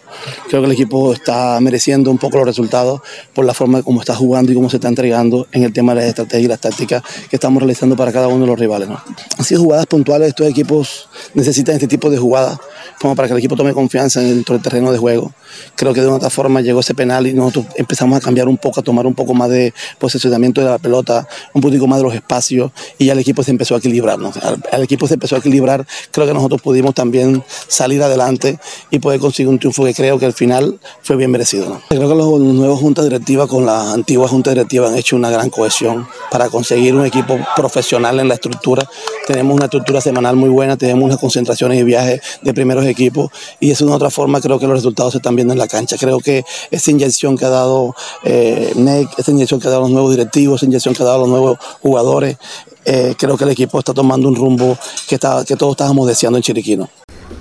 [0.48, 3.00] Creo que el equipo está mereciendo un poco los resultados
[3.34, 6.00] por la forma como está jugando y cómo se está entregando en el tema de
[6.00, 8.88] las estrategias y las tácticas que estamos realizando para cada uno de los rivales.
[8.88, 9.00] ¿no?
[9.38, 12.58] Han sido jugadas puntuales estos equipos necesitan este tipo de jugadas
[13.00, 15.32] como para que el equipo tome confianza dentro del terreno de juego.
[15.74, 18.80] Creo que de otra forma llegó ese penal y nosotros empezamos a cambiar un poco,
[18.80, 22.14] a tomar un poco más de posicionamiento de la pelota, un poquito más de los
[22.14, 24.18] espacios y ya el equipo se empezó a equilibrar.
[24.18, 24.32] ¿no?
[24.70, 28.58] El, equipo se empezó a equilibrar, creo que nosotros pudimos también salir adelante
[28.90, 31.80] y poder conseguir un triunfo que creo que al final fue bien merecido.
[31.88, 35.50] Creo que los nuevos juntas directivas con la antigua junta directiva han hecho una gran
[35.50, 38.88] cohesión para conseguir un equipo profesional en la estructura.
[39.26, 43.70] Tenemos una estructura semanal muy buena, tenemos unas concentraciones y viajes de primeros equipos y
[43.70, 45.96] es una otra forma creo que los resultados se están viendo en la cancha.
[45.98, 49.90] Creo que esa inyección que ha dado eh, NEC, esa inyección que ha dado los
[49.90, 52.36] nuevos directivos, esa inyección que ha dado los nuevos jugadores,
[52.84, 54.76] eh, creo que el equipo está tomando un rumbo
[55.08, 56.88] que, está, que todos estábamos deseando en Chiriquino.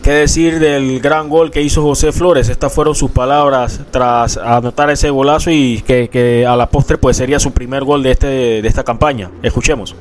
[0.04, 2.50] ¿Qué decir del gran gol que hizo José Flores?
[2.50, 7.40] Estas fueron sus palabras tras anotar ese golazo y que, a la postre pues sería
[7.40, 8.28] su primer gol de, este,
[8.64, 9.30] de esta campaña.
[9.44, 9.96] Escuchemos.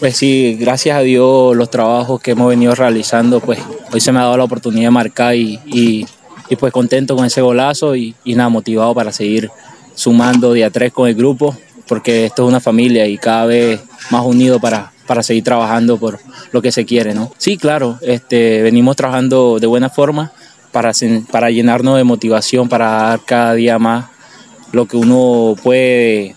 [0.00, 3.58] Pues sí, gracias a Dios los trabajos que hemos venido realizando, pues
[3.92, 6.06] hoy se me ha dado la oportunidad de marcar y, y,
[6.48, 9.50] y pues contento con ese golazo y, y, nada, motivado para seguir
[9.94, 11.54] sumando día tres con el grupo,
[11.86, 13.80] porque esto es una familia y cada vez
[14.10, 16.18] más unido para, para seguir trabajando por
[16.52, 17.32] lo que se quiere, ¿no?
[17.38, 20.32] Sí, claro, este, venimos trabajando de buena forma
[20.72, 20.92] para,
[21.30, 24.06] para llenarnos de motivación, para dar cada día más
[24.72, 26.34] lo que uno puede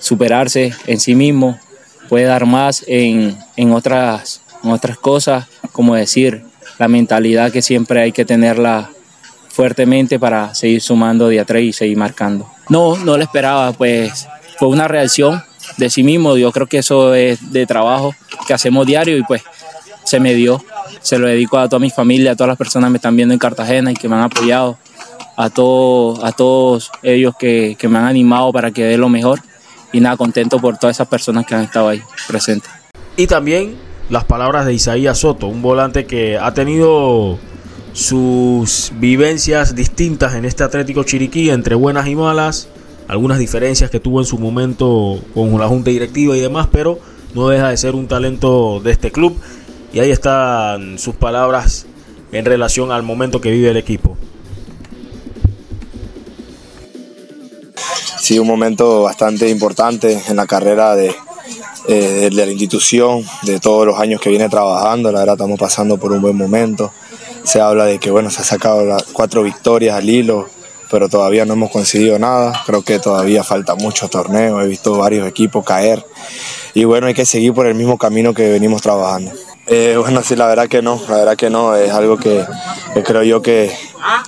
[0.00, 1.58] superarse en sí mismo,
[2.08, 6.44] puede dar más en, en, otras, en otras cosas, como decir,
[6.78, 8.90] la mentalidad que siempre hay que tenerla
[9.48, 12.48] fuertemente para seguir sumando día 3 y seguir marcando.
[12.68, 15.42] No, no lo esperaba, pues fue una reacción
[15.78, 16.36] de sí mismo.
[16.36, 18.14] Yo creo que eso es de trabajo
[18.46, 19.42] que hacemos diario y pues
[20.04, 20.62] se me dio.
[21.00, 23.32] Se lo dedico a toda mi familia, a todas las personas que me están viendo
[23.32, 24.78] en Cartagena y que me han apoyado,
[25.36, 29.40] a, todo, a todos ellos que, que me han animado para que dé lo mejor
[29.92, 32.70] y nada, contento por todas esas personas que han estado ahí presentes.
[33.16, 33.76] Y también
[34.10, 37.38] las palabras de Isaías Soto, un volante que ha tenido
[37.92, 42.68] sus vivencias distintas en este Atlético Chiriquí, entre buenas y malas,
[43.08, 46.98] algunas diferencias que tuvo en su momento con la junta directiva y demás, pero
[47.34, 49.36] no deja de ser un talento de este club.
[49.92, 51.86] Y ahí están sus palabras
[52.32, 54.16] en relación al momento que vive el equipo.
[58.20, 61.14] Sí, un momento bastante importante en la carrera de,
[61.88, 65.10] eh, de la institución, de todos los años que viene trabajando.
[65.10, 66.92] La verdad, estamos pasando por un buen momento.
[67.44, 70.50] Se habla de que bueno, se ha sacado las cuatro victorias al hilo,
[70.90, 72.62] pero todavía no hemos conseguido nada.
[72.66, 74.62] Creo que todavía falta muchos torneos.
[74.62, 76.04] He visto varios equipos caer.
[76.74, 79.32] Y bueno, hay que seguir por el mismo camino que venimos trabajando.
[79.70, 82.42] Eh, bueno, sí, la verdad que no, la verdad que no, es algo que,
[82.94, 83.70] que, creo yo que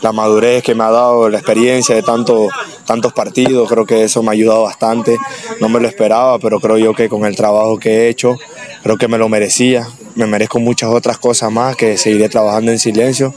[0.03, 2.49] la madurez que me ha dado, la experiencia de tanto,
[2.85, 5.17] tantos partidos, creo que eso me ha ayudado bastante,
[5.59, 8.37] no me lo esperaba, pero creo yo que con el trabajo que he hecho,
[8.83, 12.79] creo que me lo merecía, me merezco muchas otras cosas más que seguiré trabajando en
[12.79, 13.33] silencio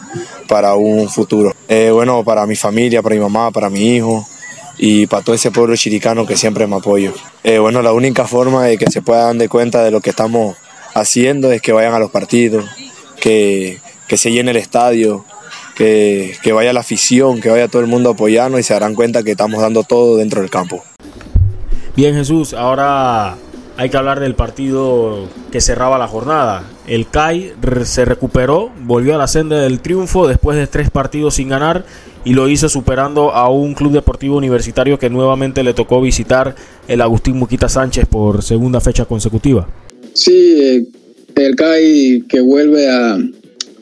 [0.50, 1.53] para un futuro.
[1.68, 4.26] Eh, bueno, para mi familia, para mi mamá, para mi hijo,
[4.78, 7.14] y para todo ese pueblo chiricano que siempre me apoyo.
[7.44, 10.58] Eh, bueno, la única forma de que se puedan dar cuenta de lo que estamos
[10.94, 12.66] haciendo es que vayan a los partidos,
[13.20, 15.26] que, que se llene el estadio,
[15.76, 19.24] que, que, vaya la afición, que vaya todo el mundo apoyarnos y se darán cuenta
[19.24, 20.84] que estamos dando todo dentro del campo.
[21.96, 23.38] Bien Jesús, ahora
[23.78, 26.64] hay que hablar del partido que cerraba la jornada.
[26.88, 27.54] El CAI
[27.86, 31.86] se recuperó, volvió a la senda del triunfo después de tres partidos sin ganar
[32.26, 36.56] y lo hizo superando a un club deportivo universitario que nuevamente le tocó visitar
[36.88, 39.68] el Agustín Muquita Sánchez por segunda fecha consecutiva.
[40.14, 40.88] Sí,
[41.36, 43.18] el CAI que vuelve a,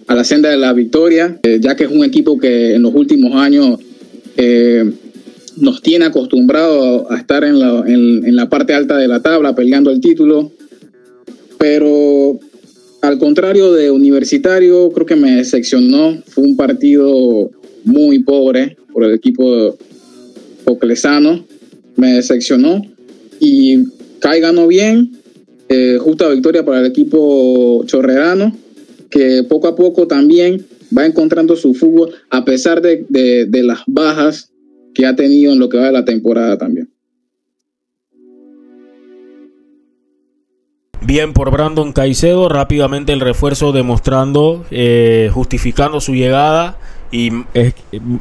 [0.07, 2.93] a la senda de la victoria, eh, ya que es un equipo que en los
[2.95, 3.79] últimos años
[4.37, 4.89] eh,
[5.57, 9.55] nos tiene acostumbrado a estar en la, en, en la parte alta de la tabla
[9.55, 10.51] peleando el título,
[11.57, 12.39] pero
[13.01, 16.21] al contrario de Universitario, creo que me decepcionó.
[16.27, 17.49] Fue un partido
[17.83, 19.75] muy pobre por el equipo
[20.63, 21.43] poclesano.
[21.95, 22.81] Me decepcionó.
[23.39, 23.85] Y
[24.19, 25.13] Kai ganó bien.
[25.67, 28.55] Eh, justa victoria para el equipo chorrerano,
[29.09, 30.65] que poco a poco también
[30.95, 34.50] va encontrando su fútbol, a pesar de, de, de las bajas
[34.93, 36.89] que ha tenido en lo que va de la temporada también.
[41.03, 46.77] Bien por Brandon Caicedo, rápidamente el refuerzo demostrando, eh, justificando su llegada
[47.11, 47.73] y eh,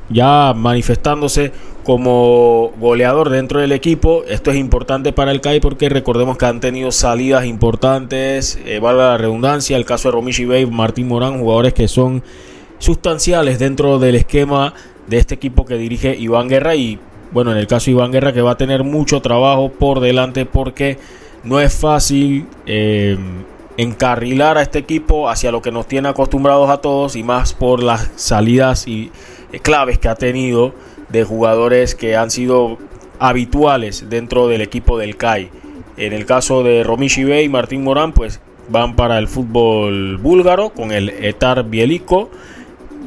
[0.09, 1.53] ya manifestándose
[1.85, 4.25] como goleador dentro del equipo.
[4.27, 8.99] Esto es importante para el CAI porque recordemos que han tenido salidas importantes, eh, vale
[8.99, 12.23] la redundancia, el caso de Romishi Bay, Martín Morán, jugadores que son
[12.79, 14.73] sustanciales dentro del esquema
[15.11, 16.99] de este equipo que dirige Iván Guerra y
[17.33, 20.47] bueno, en el caso de Iván Guerra que va a tener mucho trabajo por delante
[20.47, 20.99] porque
[21.45, 23.19] no es fácil eh,
[23.77, 27.83] encarrilar a este equipo hacia lo que nos tiene acostumbrados a todos y más por
[27.83, 29.11] las salidas y
[29.63, 30.75] claves que ha tenido
[31.09, 32.79] de jugadores que han sido
[33.19, 35.51] habituales dentro del equipo del CAI.
[35.97, 40.71] En el caso de Romishi Bey y Martín Morán, pues van para el fútbol búlgaro
[40.71, 42.31] con el Etar Bielico.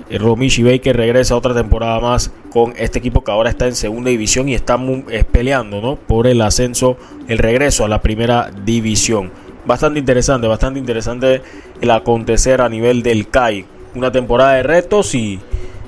[0.09, 3.75] Eh, Romishi Bey que regresa otra temporada más con este equipo que ahora está en
[3.75, 4.77] segunda división y está
[5.31, 5.95] peleando ¿no?
[5.95, 6.97] por el ascenso,
[7.27, 9.31] el regreso a la primera división.
[9.65, 11.41] Bastante interesante, bastante interesante
[11.81, 13.65] el acontecer a nivel del CAI.
[13.95, 15.39] Una temporada de retos y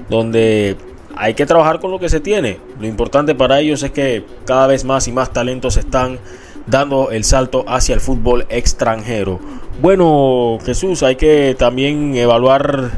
[0.09, 0.77] donde
[1.15, 2.59] hay que trabajar con lo que se tiene.
[2.79, 6.19] Lo importante para ellos es que cada vez más y más talentos están
[6.67, 9.39] dando el salto hacia el fútbol extranjero.
[9.81, 12.91] Bueno, Jesús, hay que también evaluar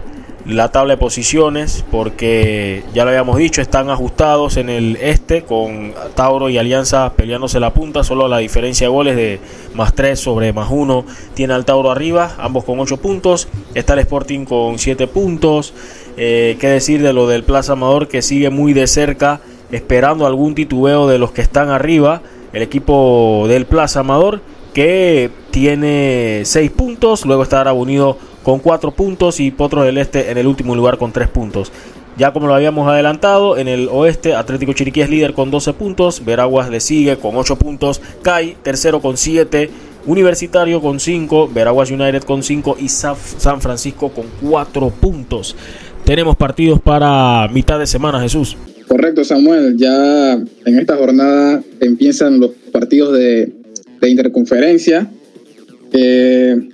[0.48, 5.94] la tabla de posiciones porque ya lo habíamos dicho, están ajustados en el este con
[6.16, 9.40] Tauro y Alianza peleándose la punta, solo la diferencia de goles de
[9.74, 14.00] más 3 sobre más 1 tiene al Tauro arriba, ambos con 8 puntos, está el
[14.00, 15.74] Sporting con 7 puntos,
[16.16, 19.42] eh, qué decir de lo del Plaza Amador que sigue muy de cerca
[19.72, 22.22] esperando algún titubeo de los que están arriba,
[22.54, 24.40] el equipo del Plaza Amador
[24.74, 28.18] que tiene 6 puntos, luego estará unido
[28.48, 31.70] con 4 puntos y Potros del Este en el último lugar con 3 puntos.
[32.18, 36.24] Ya como lo habíamos adelantado, en el oeste Atlético Chiriquí es líder con 12 puntos,
[36.24, 39.70] Veraguas le sigue con 8 puntos, CAI tercero con 7,
[40.06, 43.18] Universitario con 5, Veraguas United con 5 y San
[43.60, 45.54] Francisco con 4 puntos.
[46.06, 48.56] Tenemos partidos para mitad de semana, Jesús.
[48.88, 49.76] Correcto, Samuel.
[49.76, 53.52] Ya en esta jornada empiezan los partidos de,
[54.04, 55.06] interconferencia.
[55.92, 56.70] Eh,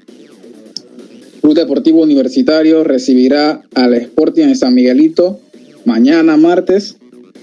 [1.44, 5.42] Club Deportivo Universitario recibirá al Sporting en San Miguelito
[5.84, 6.96] mañana martes,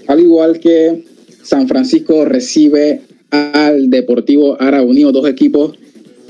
[0.06, 1.04] al igual que
[1.42, 5.78] San Francisco recibe al Deportivo Ara Unido, dos equipos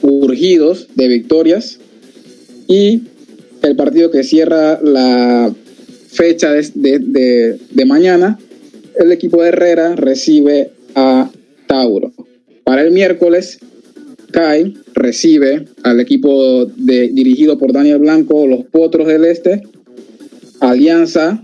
[0.02, 1.78] urgidos de victorias.
[2.66, 3.02] Y
[3.62, 5.54] el partido que cierra la
[6.08, 8.36] fecha de, de mañana,
[8.98, 11.30] el equipo de Herrera recibe a
[11.68, 12.12] Tauro.
[12.64, 13.60] Para el miércoles,
[14.32, 19.62] CAI recibe al equipo de, dirigido por Daniel Blanco, los Potros del Este,
[20.60, 21.42] Alianza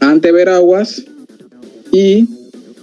[0.00, 1.04] ante Veraguas
[1.90, 2.28] y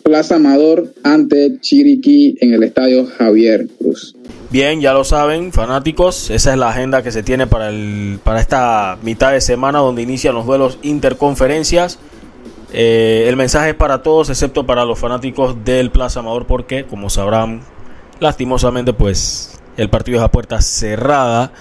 [0.03, 4.15] Plaza Amador ante Chiriquí en el estadio Javier Cruz.
[4.49, 8.41] Bien, ya lo saben, fanáticos, esa es la agenda que se tiene para, el, para
[8.41, 11.99] esta mitad de semana donde inician los duelos interconferencias.
[12.73, 17.09] Eh, el mensaje es para todos, excepto para los fanáticos del Plaza Amador, porque, como
[17.09, 17.61] sabrán,
[18.19, 21.51] Lastimosamente, pues el partido es a puerta cerrada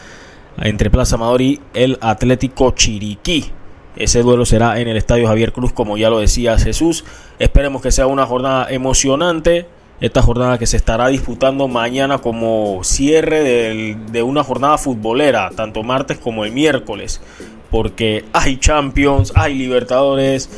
[0.61, 3.53] entre Plaza Amador y el Atlético Chiriquí.
[3.95, 7.05] Ese duelo será en el Estadio Javier Cruz, como ya lo decía Jesús.
[7.39, 9.69] Esperemos que sea una jornada emocionante.
[10.01, 16.19] Esta jornada que se estará disputando mañana como cierre de una jornada futbolera, tanto martes
[16.19, 17.21] como el miércoles.
[17.71, 20.49] Porque hay Champions, hay Libertadores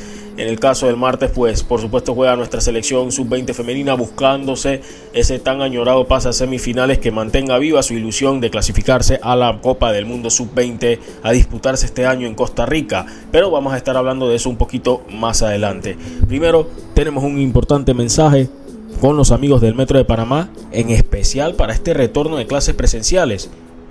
[0.40, 4.80] en el caso del martes, pues por supuesto juega nuestra selección sub-20 femenina buscándose
[5.12, 9.60] ese tan añorado pase a semifinales que mantenga viva su ilusión de clasificarse a la
[9.60, 13.04] Copa del Mundo sub-20 a disputarse este año en Costa Rica.
[13.30, 15.98] Pero vamos a estar hablando de eso un poquito más adelante.
[16.26, 18.48] Primero, tenemos un importante mensaje
[19.02, 23.50] con los amigos del Metro de Panamá, en especial para este retorno de clases presenciales.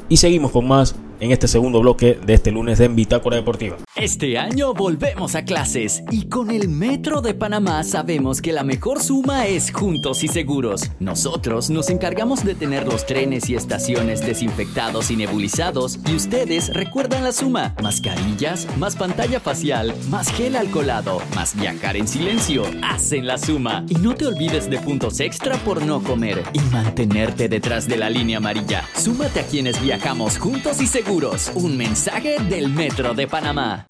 [0.09, 3.78] Y seguimos con más en este segundo bloque de este lunes de Bitácora Deportiva.
[3.95, 9.01] Este año volvemos a clases y con el Metro de Panamá sabemos que la mejor
[9.01, 10.91] suma es juntos y seguros.
[10.99, 17.24] Nosotros nos encargamos de tener los trenes y estaciones desinfectados y nebulizados y ustedes recuerdan
[17.24, 17.76] la suma.
[17.82, 22.63] Mascarillas, más pantalla facial, más gel alcoholado, más viajar en silencio.
[22.82, 23.86] Hacen la suma.
[23.89, 28.09] Y no te olvides de puntos extra por no comer y mantenerte detrás de la
[28.09, 28.86] línea amarilla.
[28.95, 31.09] Súmate a quienes viajamos juntos y seguros
[31.55, 33.88] un mensaje del Metro de Panamá.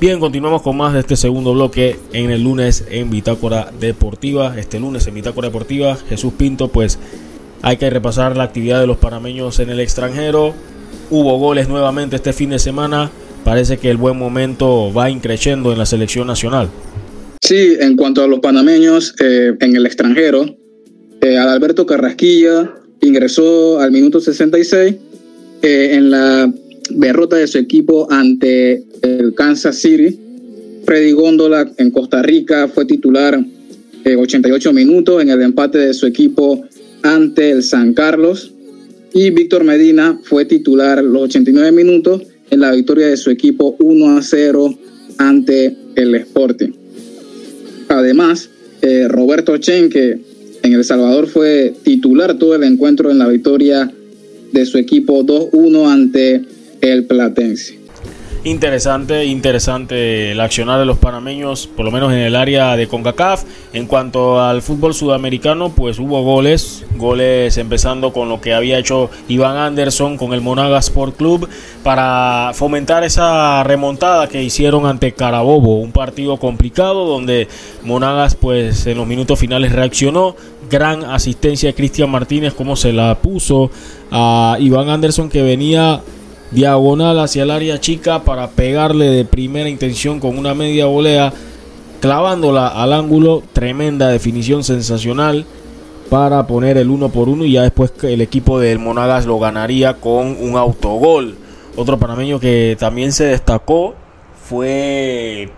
[0.00, 4.54] Bien, continuamos con más de este segundo bloque en el lunes en Bitácora Deportiva.
[4.56, 7.00] Este lunes en Bitácora Deportiva, Jesús Pinto, pues
[7.62, 10.54] hay que repasar la actividad de los panameños en el extranjero.
[11.10, 13.10] Hubo goles nuevamente este fin de semana.
[13.44, 16.68] Parece que el buen momento va increciendo en la selección nacional.
[17.40, 20.46] Sí, en cuanto a los panameños eh, en el extranjero,
[21.22, 24.94] eh, Adalberto Carrasquilla ingresó al minuto 66
[25.62, 26.52] en la
[26.90, 30.18] derrota de su equipo ante el Kansas City.
[30.84, 33.42] Freddy Góndola en Costa Rica fue titular
[34.04, 36.64] 88 eh, minutos en el empate de su equipo
[37.02, 38.52] ante el San Carlos.
[39.14, 44.16] Y Víctor Medina fue titular los 89 minutos en la victoria de su equipo 1
[44.16, 44.78] a 0
[45.18, 46.70] ante el Sporting.
[47.88, 48.48] Además,
[48.80, 50.18] eh, Roberto Chen, que
[50.62, 53.92] en El Salvador fue titular todo el encuentro en la victoria
[54.52, 56.42] de su equipo 2-1 ante
[56.80, 57.81] el Platense.
[58.44, 63.44] Interesante, interesante el accionar de los panameños, por lo menos en el área de CONCACAF.
[63.72, 69.10] En cuanto al fútbol sudamericano, pues hubo goles, goles empezando con lo que había hecho
[69.28, 71.48] Iván Anderson con el Monagas Sport Club
[71.84, 77.46] para fomentar esa remontada que hicieron ante Carabobo, un partido complicado donde
[77.84, 80.34] Monagas pues en los minutos finales reaccionó,
[80.68, 83.70] gran asistencia de Cristian Martínez como se la puso
[84.10, 86.00] a Iván Anderson que venía
[86.52, 91.32] diagonal hacia el área chica para pegarle de primera intención con una media volea,
[92.00, 95.46] clavándola al ángulo, tremenda definición sensacional
[96.10, 99.94] para poner el uno por uno y ya después el equipo del Monagas lo ganaría
[99.94, 101.36] con un autogol.
[101.74, 103.94] Otro panameño que también se destacó
[104.44, 105.50] fue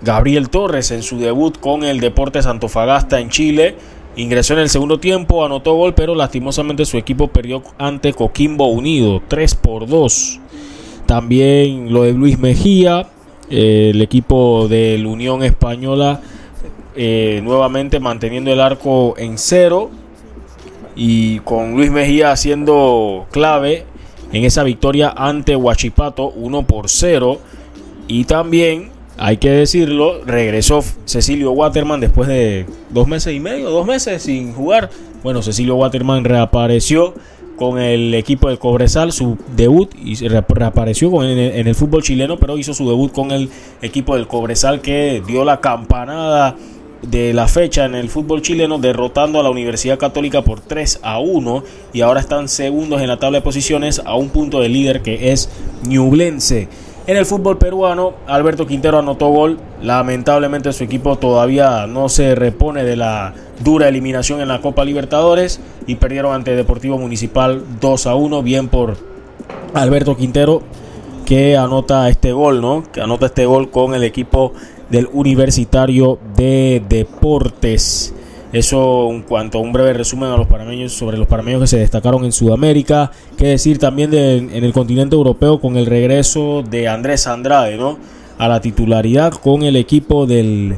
[0.00, 3.76] Gabriel Torres en su debut con el Deportes Antofagasta en Chile
[4.16, 9.22] Ingresó en el segundo tiempo, anotó gol, pero lastimosamente su equipo perdió ante Coquimbo Unido,
[9.26, 10.40] 3 por 2.
[11.06, 13.08] También lo de Luis Mejía,
[13.48, 16.20] el equipo de la Unión Española,
[16.94, 19.90] eh, nuevamente manteniendo el arco en cero
[20.94, 23.86] y con Luis Mejía haciendo clave
[24.30, 27.38] en esa victoria ante Huachipato 1 por 0.
[28.08, 33.86] Y también hay que decirlo, regresó Cecilio Waterman después de dos meses y medio, dos
[33.86, 34.90] meses sin jugar.
[35.22, 37.14] Bueno, Cecilio Waterman reapareció
[37.56, 42.38] con el equipo del Cobresal, su debut, y reapareció en, el, en el fútbol chileno,
[42.38, 43.50] pero hizo su debut con el
[43.82, 46.56] equipo del Cobresal que dio la campanada
[47.02, 51.18] de la fecha en el fútbol chileno derrotando a la Universidad Católica por 3 a
[51.18, 55.02] 1 y ahora están segundos en la tabla de posiciones a un punto del líder
[55.02, 55.50] que es
[55.86, 56.68] Ñublense.
[57.04, 59.58] En el fútbol peruano, Alberto Quintero anotó gol.
[59.82, 65.60] Lamentablemente su equipo todavía no se repone de la dura eliminación en la Copa Libertadores
[65.88, 68.42] y perdieron ante Deportivo Municipal 2 a 1.
[68.44, 68.98] Bien por
[69.74, 70.62] Alberto Quintero
[71.26, 72.84] que anota este gol, ¿no?
[72.92, 74.52] Que anota este gol con el equipo
[74.88, 78.14] del Universitario de Deportes.
[78.52, 81.78] Eso en cuanto a un breve resumen a los panameños sobre los panameños que se
[81.78, 83.10] destacaron en Sudamérica.
[83.38, 87.98] Que decir también de, en el continente europeo con el regreso de Andrés Andrade ¿no?
[88.36, 90.76] a la titularidad con el equipo del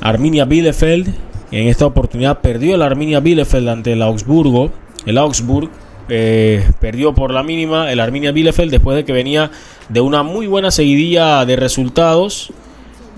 [0.00, 1.14] Arminia Bielefeld.
[1.52, 4.70] En esta oportunidad perdió el Arminia Bielefeld ante el Augsburgo.
[5.06, 5.70] El Augsburg
[6.08, 9.52] eh, perdió por la mínima el Arminia Bielefeld después de que venía
[9.88, 12.52] de una muy buena seguidilla de resultados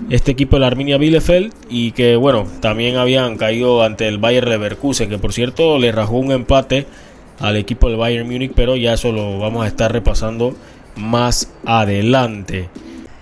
[0.09, 4.49] este equipo de la Arminia Bielefeld y que bueno, también habían caído ante el Bayern
[4.49, 6.85] Leverkusen, que por cierto le rajó un empate
[7.39, 10.55] al equipo del Bayern Múnich, pero ya eso lo vamos a estar repasando
[10.95, 12.69] más adelante.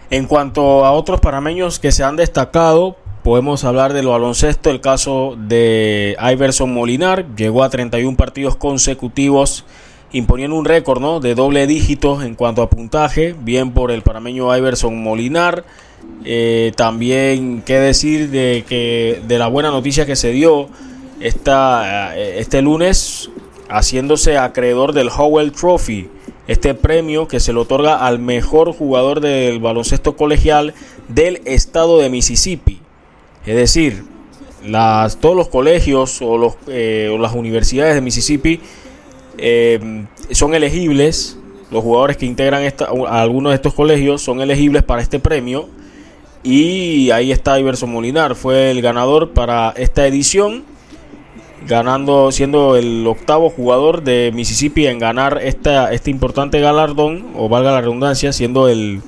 [0.10, 4.82] En cuanto a otros parameños que se han destacado, podemos hablar de lo baloncesto, el
[4.82, 9.66] caso de Iverson Molinar, llegó a 31 partidos consecutivos
[10.16, 11.20] imponiendo un récord ¿no?
[11.20, 15.66] de doble dígito en cuanto a puntaje, bien por el parameño Iverson Molinar,
[16.24, 20.70] eh, también qué decir de que de la buena noticia que se dio
[21.20, 23.30] esta, eh, este lunes
[23.68, 26.08] haciéndose acreedor del Howell Trophy,
[26.48, 30.74] este premio que se le otorga al mejor jugador del baloncesto colegial
[31.10, 32.80] del estado de Mississippi.
[33.46, 34.06] Es decir,
[34.66, 38.62] las, todos los colegios o, los, eh, o las universidades de Mississippi
[40.32, 41.38] son elegibles,
[41.72, 45.68] los jugadores que integran esta, algunos de estos colegios son elegibles para este premio
[46.46, 50.64] y ahí está Iverson Molinar, fue el ganador para esta edición,
[51.68, 57.72] ganando, siendo el octavo jugador de Mississippi en ganar esta, este importante galardón, o valga
[57.72, 59.02] la redundancia, siendo el,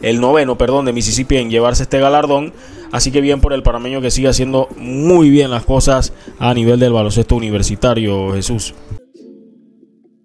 [0.00, 2.52] el noveno, perdón, de Mississippi en llevarse este galardón.
[2.90, 6.80] Así que bien por el parameño que sigue haciendo muy bien las cosas a nivel
[6.80, 8.74] del baloncesto universitario, Jesús.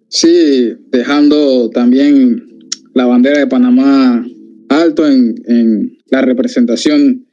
[0.10, 2.44] Sí, dejando también
[2.94, 4.26] la bandera de Panamá
[4.70, 7.28] alto en la representación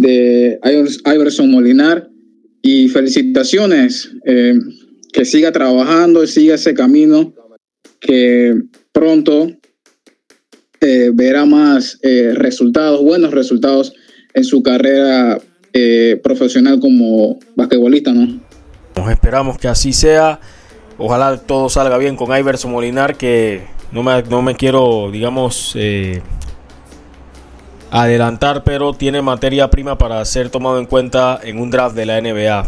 [0.00, 0.58] de
[1.04, 2.08] Iverson Molinar
[2.62, 4.54] y felicitaciones, eh,
[5.12, 7.34] que siga trabajando, siga ese camino,
[8.00, 8.62] que
[8.92, 9.50] pronto
[10.80, 13.92] eh, verá más eh, resultados, buenos resultados
[14.32, 15.38] en su carrera
[16.22, 18.40] profesional como basquetbolista, ¿no?
[18.96, 20.40] Nos esperamos que así sea.
[21.00, 25.74] Ojalá todo salga bien con Iverson Molinar, que no me, no me quiero, digamos,
[27.90, 32.20] adelantar, pero tiene materia prima para ser tomado en cuenta en un draft de la
[32.20, 32.66] NBA.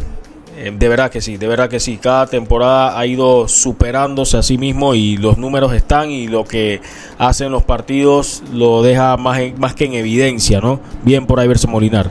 [0.59, 1.97] Eh, de verdad que sí, de verdad que sí.
[1.97, 6.81] Cada temporada ha ido superándose a sí mismo y los números están y lo que
[7.19, 10.81] hacen los partidos lo deja más, más que en evidencia, ¿no?
[11.03, 12.11] Bien por Iverson Molinar.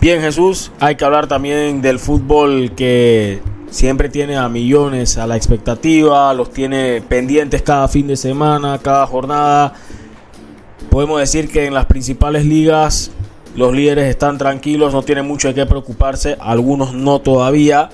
[0.00, 3.40] Bien Jesús, hay que hablar también del fútbol que
[3.70, 9.06] siempre tiene a millones a la expectativa, los tiene pendientes cada fin de semana, cada
[9.06, 9.72] jornada.
[10.90, 13.12] Podemos decir que en las principales ligas
[13.56, 17.90] los líderes están tranquilos, no tienen mucho de qué preocuparse, algunos no todavía.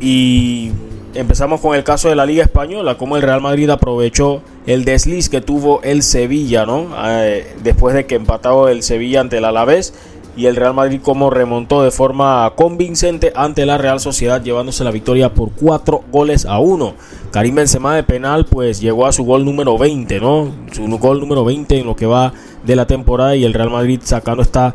[0.00, 0.70] Y
[1.14, 5.28] empezamos con el caso de la Liga Española, como el Real Madrid aprovechó el desliz
[5.28, 6.88] que tuvo el Sevilla, ¿no?
[7.04, 9.94] Eh, después de que empató el Sevilla ante el Alavés
[10.40, 14.90] y el Real Madrid como remontó de forma convincente ante la Real Sociedad llevándose la
[14.90, 16.94] victoria por cuatro goles a uno.
[17.30, 20.50] Karim Benzema de penal pues llegó a su gol número 20, ¿no?
[20.72, 22.32] Su gol número 20 en lo que va
[22.64, 24.74] de la temporada y el Real Madrid sacando esta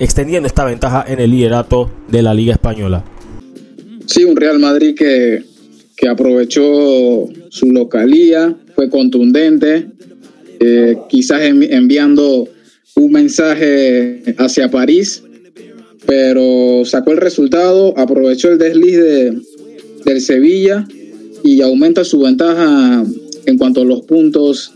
[0.00, 3.04] extendiendo esta ventaja en el liderato de la Liga española.
[4.06, 5.44] Sí, un Real Madrid que,
[5.96, 9.86] que aprovechó su localía, fue contundente,
[10.58, 12.48] eh, quizás enviando
[12.96, 15.22] un mensaje hacia París,
[16.06, 19.38] pero sacó el resultado, aprovechó el desliz de,
[20.04, 20.86] del Sevilla
[21.42, 23.04] y aumenta su ventaja
[23.46, 24.72] en cuanto a los puntos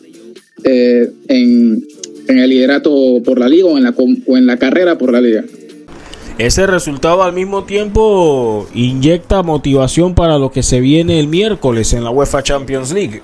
[0.65, 1.87] eh, en,
[2.29, 3.95] en, el liderato por la liga o en la,
[4.27, 5.45] o en la carrera por la liga.
[6.39, 12.05] Ese resultado al mismo tiempo inyecta motivación para lo que se viene el miércoles en
[12.05, 13.23] la UEFA Champions League.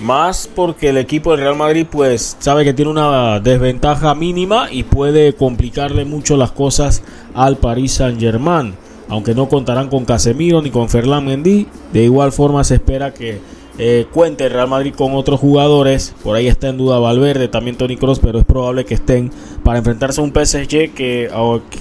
[0.00, 4.84] Más porque el equipo del Real Madrid pues sabe que tiene una desventaja mínima y
[4.84, 7.02] puede complicarle mucho las cosas
[7.34, 8.74] al Paris Saint Germain.
[9.08, 13.40] Aunque no contarán con Casemiro ni con Ferland Mendy, de igual forma se espera que
[13.78, 16.14] eh, cuente el Real Madrid con otros jugadores.
[16.22, 19.32] Por ahí está en duda Valverde, también Tony Cross, pero es probable que estén
[19.64, 21.30] para enfrentarse a un PSG que,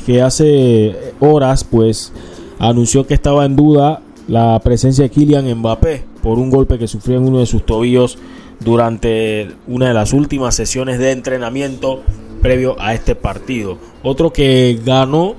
[0.06, 2.14] que hace horas pues
[2.58, 7.20] anunció que estaba en duda la presencia de Kylian Mbappé por un golpe que sufrió
[7.20, 8.18] en uno de sus tobillos
[8.60, 12.02] durante una de las últimas sesiones de entrenamiento
[12.42, 13.78] previo a este partido.
[14.04, 15.36] Otro que ganó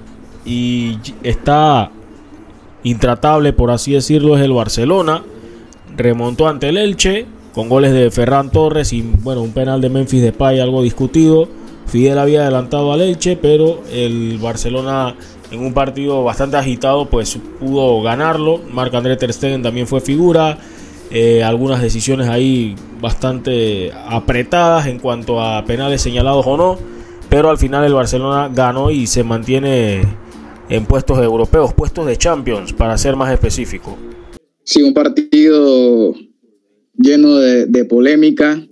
[0.47, 1.91] y está
[2.84, 5.24] intratable, por así decirlo, es el Barcelona.
[5.95, 10.22] Remontó ante el Elche con goles de Ferran Torres y bueno, un penal de Memphis
[10.22, 11.51] Depay algo discutido.
[11.84, 15.14] Fidel había adelantado al Elche, pero el Barcelona
[15.51, 18.62] en un partido bastante agitado, pues pudo ganarlo.
[18.72, 20.59] Marc André Ter Stegen también fue figura.
[21.11, 26.78] Eh, algunas decisiones ahí bastante apretadas en cuanto a penales señalados o no.
[27.28, 30.02] Pero al final el Barcelona ganó y se mantiene
[30.68, 33.96] en puestos europeos, puestos de Champions, para ser más específico.
[34.64, 36.14] Sí, un partido
[36.96, 38.62] lleno de, polémica,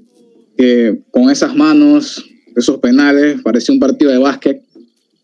[1.11, 2.25] con esas manos,
[2.55, 4.63] esos penales, parecía un partido de básquet.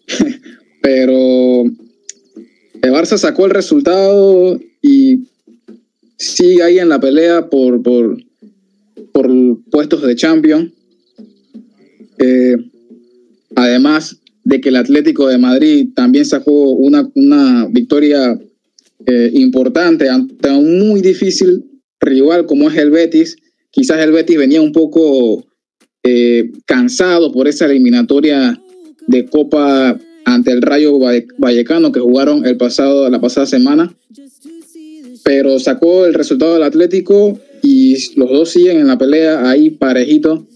[0.83, 1.63] pero
[2.83, 5.29] el Barça sacó el resultado y
[6.23, 8.17] sigue ahí en la pelea por, por,
[9.71, 10.73] puestos de champion.
[12.19, 12.57] Eh,
[13.57, 18.39] además de que el Atlético de Madrid también sacó una, victoria
[19.07, 21.65] eh, importante ante un muy difícil
[22.01, 23.37] rival como es el Betis.
[23.71, 25.45] Quizás el Betis venía un poco
[26.05, 28.61] eh, cansado por esa eliminatoria
[29.09, 30.99] de Copa ante el Rayo
[31.39, 33.93] Vallecano que jugaron el pasado, la pasada semana.
[35.25, 40.47] Pero sacó el resultado del Atlético y los dos siguen en la pelea ahí parejito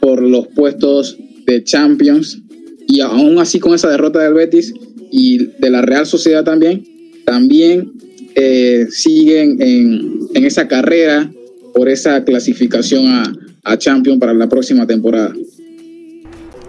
[0.00, 2.40] por los puestos de Champions.
[2.86, 4.74] Y aún así con esa derrota del Betis
[5.10, 6.84] y de la Real Sociedad también,
[7.24, 7.92] también
[8.34, 11.30] eh, siguen en, en, esa carrera
[11.72, 13.32] por esa clasificación a,
[13.64, 15.32] a Champions para la próxima temporada.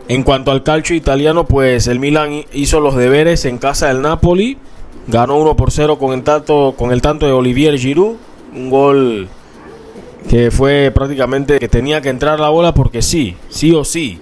[0.07, 4.57] En cuanto al calcio italiano, pues el Milan hizo los deberes en casa del Napoli.
[5.08, 8.16] Ganó 1 por 0 con el tanto, con el tanto de Olivier Giroud.
[8.56, 9.28] Un gol
[10.30, 14.20] que fue prácticamente que tenía que entrar la bola porque sí, sí o sí.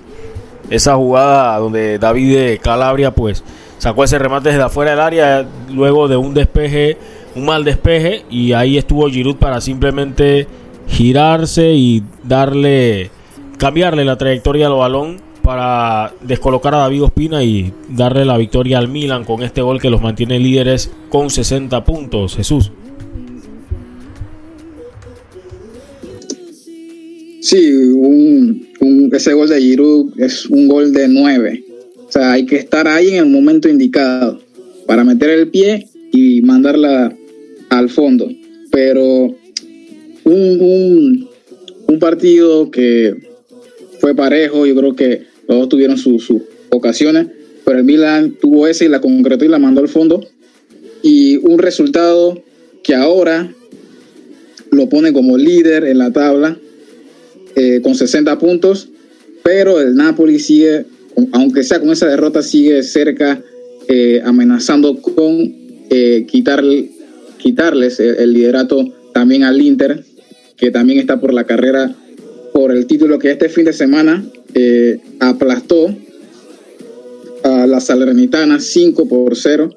[0.70, 3.44] Esa jugada donde David Calabria pues
[3.78, 6.98] sacó ese remate desde afuera del área luego de un despeje,
[7.36, 10.48] un mal despeje y ahí estuvo Giroud para simplemente
[10.88, 13.12] girarse y darle
[13.58, 18.88] cambiarle la trayectoria al balón para descolocar a David Ospina y darle la victoria al
[18.88, 22.36] Milan con este gol que los mantiene líderes con 60 puntos.
[22.36, 22.72] Jesús.
[27.42, 27.72] Sí,
[29.12, 31.64] ese gol de Giroud es un gol de 9.
[32.08, 34.40] O sea, hay que estar ahí en el momento indicado
[34.88, 37.14] para meter el pie y mandarla
[37.70, 38.30] al fondo.
[38.72, 39.36] Pero
[40.24, 41.28] un,
[41.88, 43.14] un partido que
[44.00, 46.32] fue parejo, yo creo que los tuvieron sus
[46.70, 47.28] ocasiones,
[47.66, 50.26] pero el Milan tuvo ese y la concretó y la mandó al fondo.
[51.02, 52.42] Y un resultado
[52.84, 53.54] que ahora
[54.72, 56.58] lo pone como líder en la tabla
[57.56, 58.90] eh, con 60 puntos,
[59.44, 60.86] pero el Napoli sigue,
[61.32, 63.42] aunque sea con esa derrota, sigue cerca,
[63.88, 65.54] eh, amenazando con
[65.90, 66.64] eh, quitar,
[67.38, 70.04] quitarles el, liderato también al Inter,
[70.58, 71.96] que también está por la carrera
[72.54, 74.24] por el título que este fin de semana
[74.54, 75.96] eh, aplastó
[77.44, 79.70] a la Salernitana 5 por 0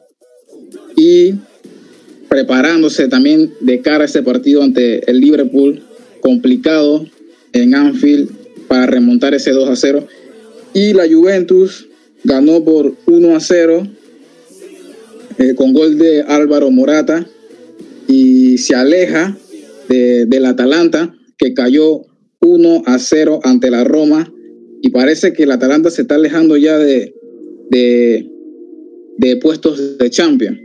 [0.97, 1.35] y
[2.29, 5.83] preparándose también de cara a ese partido ante el Liverpool
[6.21, 7.07] complicado
[7.53, 8.31] en Anfield
[8.69, 10.07] para remontar ese 2 a 0
[10.75, 11.89] y la Juventus
[12.25, 13.87] ganó por 1 a 0
[15.39, 17.27] eh, con gol de Álvaro Morata
[18.09, 19.37] y se aleja
[19.89, 22.03] de, del Atalanta que cayó
[22.41, 24.33] 1 a 0 ante la Roma
[24.87, 27.13] y parece que el Atalanta se está alejando ya de,
[27.71, 30.61] de, puestos de Champions.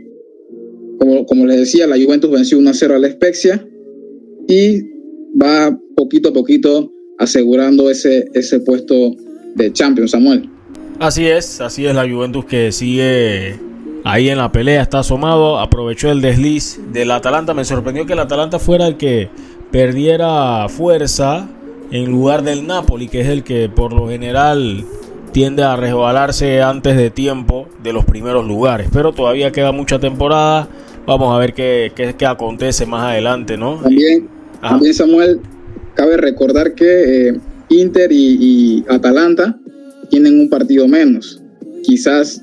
[1.00, 3.66] Como, como les decía, la Juventus venció 1 a 0 a la Spezia
[4.46, 4.80] y
[5.42, 9.16] va poquito a poquito asegurando ese, ese puesto
[9.56, 10.48] de Champions, Samuel.
[11.00, 13.56] Así es, así es la Juventus que sigue
[14.04, 17.54] ahí en la pelea, está asomado, aprovechó el desliz del Atalanta.
[17.54, 19.30] Me sorprendió que el Atalanta fuera el que
[19.72, 21.48] perdiera fuerza
[21.92, 24.84] en lugar del Napoli, que es el que por lo general
[25.32, 28.88] tiende a resbalarse antes de tiempo de los primeros lugares.
[28.92, 30.68] Pero todavía queda mucha temporada.
[31.06, 33.76] Vamos a ver qué, qué, acontece más adelante, ¿no?
[33.82, 34.28] También,
[34.60, 35.40] también Samuel,
[35.94, 39.58] cabe recordar que eh, Inter y, Atalanta
[40.08, 41.42] tienen un partido menos.
[41.82, 42.40] Quizás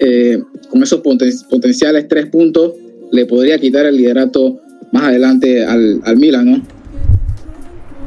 [0.00, 2.72] eh, con esos potenciales tres puntos
[3.12, 4.60] le podría quitar el liderato
[4.92, 6.79] más adelante al, al Milan, ¿no?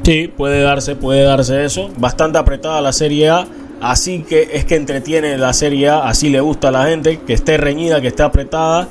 [0.03, 1.89] Sí, puede darse, puede darse eso.
[1.97, 3.47] Bastante apretada la Serie A.
[3.79, 7.33] Así que es que entretiene la Serie A, así le gusta a la gente, que
[7.33, 8.87] esté reñida, que esté apretada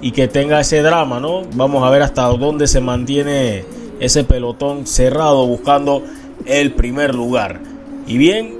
[0.00, 1.42] y que tenga ese drama, ¿no?
[1.54, 3.64] Vamos a ver hasta dónde se mantiene
[4.00, 6.02] ese pelotón cerrado buscando
[6.46, 7.60] el primer lugar.
[8.06, 8.54] Y bien,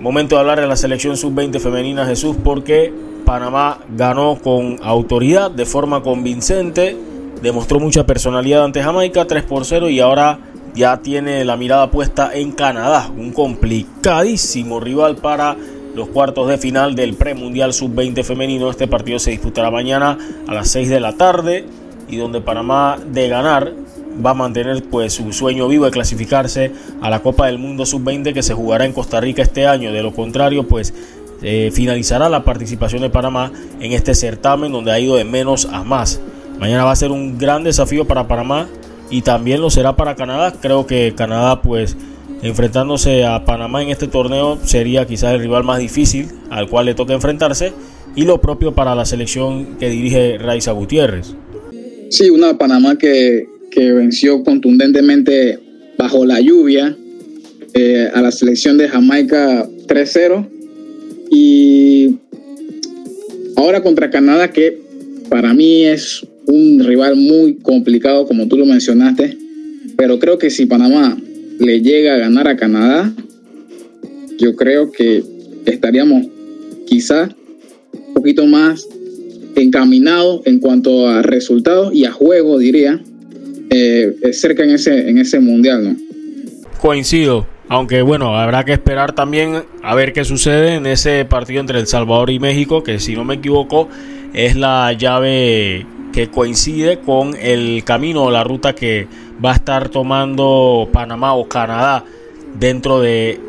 [0.00, 2.92] momento de hablar de la selección sub-20 femenina Jesús porque
[3.24, 6.96] Panamá ganó con autoridad, de forma convincente,
[7.40, 10.38] demostró mucha personalidad ante Jamaica 3 por 0 y ahora
[10.74, 15.56] ya tiene la mirada puesta en Canadá, un complicadísimo rival para
[15.94, 18.70] los cuartos de final del premundial sub-20 femenino.
[18.70, 21.66] Este partido se disputará mañana a las 6 de la tarde
[22.08, 23.72] y donde Panamá de ganar
[24.24, 28.32] va a mantener pues su sueño vivo de clasificarse a la Copa del Mundo Sub-20
[28.32, 29.92] que se jugará en Costa Rica este año.
[29.92, 30.94] De lo contrario, pues
[31.42, 33.50] eh, finalizará la participación de Panamá
[33.80, 36.20] en este certamen donde ha ido de menos a más.
[36.58, 38.68] Mañana va a ser un gran desafío para Panamá
[39.12, 40.52] y también lo será para Canadá.
[40.60, 41.96] Creo que Canadá pues
[42.42, 46.94] enfrentándose a Panamá en este torneo sería quizás el rival más difícil al cual le
[46.94, 47.72] toca enfrentarse
[48.16, 51.34] y lo propio para la selección que dirige Raiza Gutiérrez.
[52.10, 55.60] Sí, una Panamá que, que venció contundentemente
[55.98, 56.96] bajo la lluvia
[57.74, 60.48] eh, a la selección de Jamaica 3-0.
[61.30, 62.18] Y
[63.56, 64.78] ahora contra Canadá, que
[65.30, 69.36] para mí es un rival muy complicado, como tú lo mencionaste.
[69.96, 71.16] Pero creo que si Panamá
[71.58, 73.12] le llega a ganar a Canadá,
[74.38, 75.22] yo creo que
[75.66, 76.26] estaríamos
[76.86, 77.30] quizás
[77.92, 78.86] un poquito más
[79.54, 83.00] encaminados en cuanto a resultados y a juego, diría,
[83.70, 85.96] eh, cerca en ese, en ese mundial, ¿no?
[86.80, 87.46] Coincido.
[87.68, 91.86] Aunque bueno, habrá que esperar también a ver qué sucede en ese partido entre El
[91.86, 93.88] Salvador y México, que si no me equivoco
[94.34, 99.08] es la llave que coincide con el camino o la ruta que
[99.44, 102.04] va a estar tomando Panamá o Canadá
[102.58, 103.40] dentro de,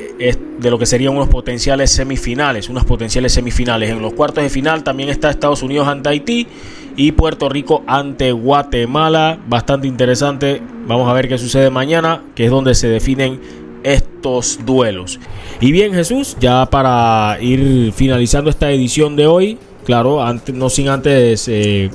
[0.59, 3.89] de, lo que serían unos potenciales semifinales, unas potenciales semifinales.
[3.89, 6.47] En los cuartos de final también está Estados Unidos ante Haití
[6.95, 9.39] y Puerto Rico ante Guatemala.
[9.47, 10.61] Bastante interesante.
[10.87, 13.39] Vamos a ver qué sucede mañana, que es donde se definen
[13.83, 15.19] estos duelos.
[15.59, 20.89] Y bien Jesús, ya para ir finalizando esta edición de hoy, claro, antes, no sin
[20.89, 21.89] antes eh,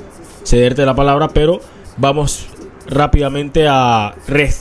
[0.45, 1.61] cederte la palabra, pero
[1.97, 2.47] vamos
[2.86, 4.14] rápidamente a,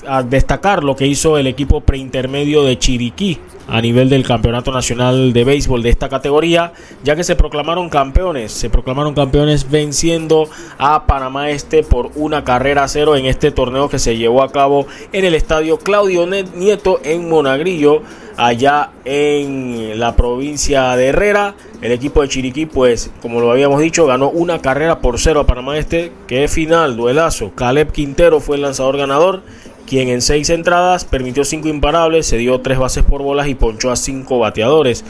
[0.07, 5.33] a, destacar lo que hizo el equipo preintermedio de Chiriquí a nivel del Campeonato Nacional
[5.33, 11.05] de Béisbol de esta categoría, ya que se proclamaron campeones, se proclamaron campeones venciendo a
[11.05, 15.25] Panamá Este por una carrera cero en este torneo que se llevó a cabo en
[15.25, 18.01] el estadio Claudio Nieto en Monagrillo,
[18.37, 21.55] allá en la provincia de Herrera.
[21.81, 25.45] El equipo de Chiriquí, pues, como lo habíamos dicho, ganó una carrera por cero a
[25.45, 27.51] Panamá Este, que final, duelazo.
[27.53, 29.43] Caleb Quintero fue el lanzador ganador
[29.87, 33.89] quien en seis entradas permitió cinco imparables, se dio tres bases por bolas y ponchó
[33.89, 35.03] a cinco bateadores.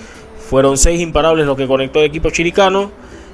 [0.49, 2.91] Fueron seis imparables lo que conectó el equipo chiricano,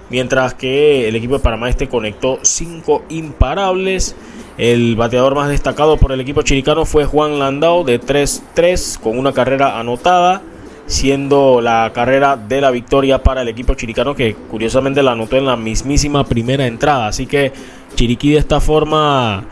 [0.09, 4.15] mientras que el equipo de Panamá Este conectó cinco imparables.
[4.57, 9.33] El bateador más destacado por el equipo chiricano fue Juan Landau de 3-3 con una
[9.33, 10.41] carrera anotada.
[10.85, 15.45] siendo la carrera de la victoria para el equipo chiricano que curiosamente la anotó en
[15.45, 17.07] la mismísima primera entrada.
[17.07, 17.53] Así que
[17.95, 19.45] Chiriquí de esta forma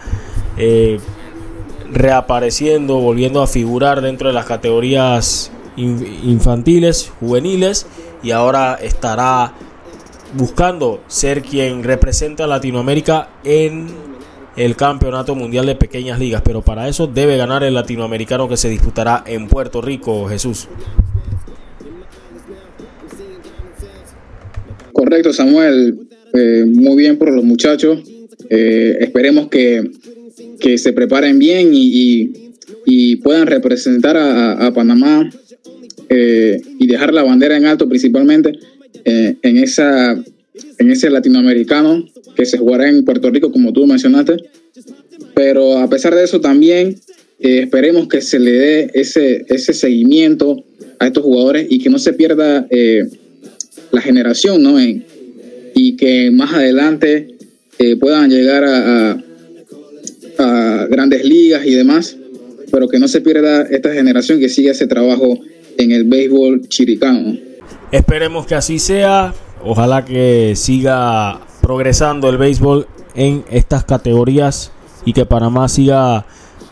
[0.58, 1.00] eh,
[1.92, 7.88] reapareciendo, volviendo a figurar dentro de las categorías infantiles, juveniles
[8.24, 9.54] y ahora estará
[10.34, 13.88] buscando ser quien representa a Latinoamérica en
[14.56, 18.70] el Campeonato Mundial de Pequeñas Ligas, pero para eso debe ganar el latinoamericano que se
[18.70, 20.68] disputará en Puerto Rico, Jesús.
[24.92, 25.98] Correcto, Samuel.
[26.34, 28.00] Eh, muy bien por los muchachos.
[28.50, 29.90] Eh, esperemos que,
[30.62, 32.32] que, se preparen bien y,
[32.86, 35.30] y, puedan representar a, Panamá
[36.10, 38.54] eh, y dejar la bandera en alto principalmente
[39.04, 40.14] en, esa,
[40.78, 42.06] en ese latinoamericano
[42.36, 44.38] que se jugará en Puerto Rico, como tú mencionaste.
[45.34, 46.96] Pero a pesar de eso también
[47.40, 50.64] esperemos que se le dé ese, ese seguimiento
[51.00, 52.68] a estos jugadores y que no se pierda
[53.92, 54.78] la generación, ¿no?
[55.74, 57.36] y que más adelante
[57.84, 59.24] eh, puedan llegar a, a,
[60.38, 62.18] grandes ligas y demás,
[62.72, 65.38] pero que no se pierda esta generación que sigue ese trabajo
[65.78, 67.38] en el béisbol chiricano.
[67.92, 74.72] Esperemos que así sea, ojalá que siga progresando el béisbol en estas categorías
[75.06, 76.26] y que Panamá siga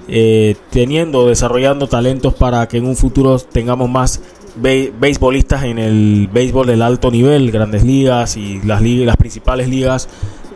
[0.08, 4.22] eh, teniendo, desarrollando talentos para que en un futuro tengamos más
[4.56, 10.10] beisbolistas en el béisbol del alto nivel, grandes ligas y las, las principales ligas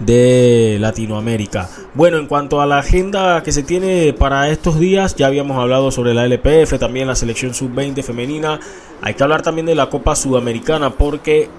[0.05, 1.69] de Latinoamérica.
[1.93, 5.91] Bueno, en cuanto a la agenda que se tiene para estos días, ya habíamos hablado
[5.91, 8.59] sobre la LPF, también la selección sub-20 femenina.
[9.01, 11.49] Hay que hablar también de la Copa Sudamericana porque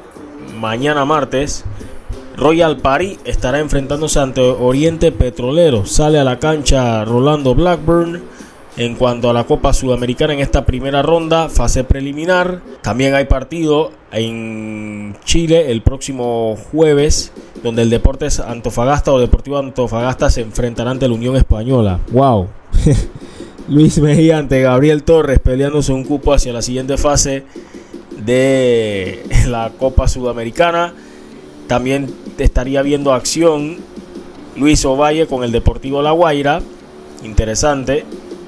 [0.59, 1.65] mañana martes
[2.37, 5.87] Royal Party estará enfrentándose ante Oriente Petrolero.
[5.87, 8.34] Sale a la cancha Rolando Blackburn
[8.77, 12.61] en cuanto a la Copa Sudamericana en esta primera ronda, fase preliminar.
[12.83, 20.29] También hay partido en Chile el próximo jueves, donde el Deportes Antofagasta o Deportivo Antofagasta
[20.29, 22.01] se enfrentará ante la Unión Española.
[22.11, 22.49] ¡Wow!
[23.69, 27.45] Luis Mejía ante Gabriel Torres peleándose un cupo hacia la siguiente fase
[28.19, 30.95] de la Copa Sudamericana.
[31.69, 33.79] También estaría viendo acción
[34.57, 36.61] Luis Ovalle con el Deportivo La Guaira.
[37.23, 38.05] Interesante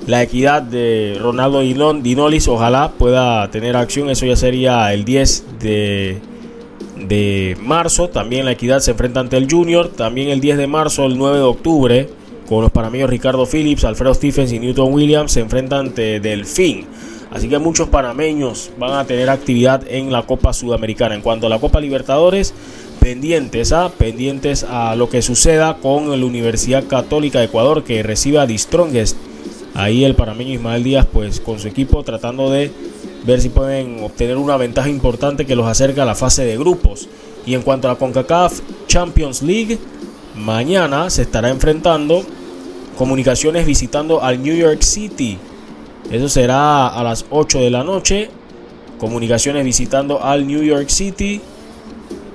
[0.07, 4.09] la equidad de Ronaldo Dinolis ojalá pueda tener acción.
[4.09, 6.19] Eso ya sería el 10 de,
[6.97, 8.09] de marzo.
[8.09, 9.89] También la equidad se enfrenta ante el Junior.
[9.89, 12.09] También el 10 de marzo, el 9 de octubre,
[12.49, 16.87] con los panameños Ricardo Phillips, Alfredo Stephens y Newton Williams se enfrentan ante Delfín.
[17.33, 21.17] Así que muchos panameños van a tener actividad en la Copa Sudamericana.
[21.17, 22.55] En cuanto a la Copa Libertadores,
[23.01, 28.39] pendientes a, pendientes a lo que suceda con la Universidad Católica de Ecuador que recibe
[28.39, 29.17] a The Strongest
[29.77, 32.71] Ahí el parameño Ismael Díaz, pues con su equipo tratando de
[33.27, 37.09] ver si pueden obtener una ventaja importante que los acerca a la fase de grupos.
[37.45, 39.79] Y en cuanto a la CONCACAF Champions League,
[40.35, 42.25] mañana se estará enfrentando
[42.97, 45.37] Comunicaciones visitando al New York City.
[46.11, 48.31] Eso será a las 8 de la noche.
[48.99, 51.43] Comunicaciones visitando al New York City.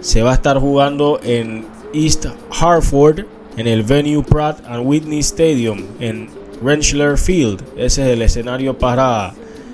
[0.01, 3.25] Se va a estar jugando en East Hartford,
[3.57, 6.29] en el Venue Pratt and Whitney Stadium, en
[6.64, 7.62] Rentschler Field.
[7.78, 9.34] Ese es el escenario para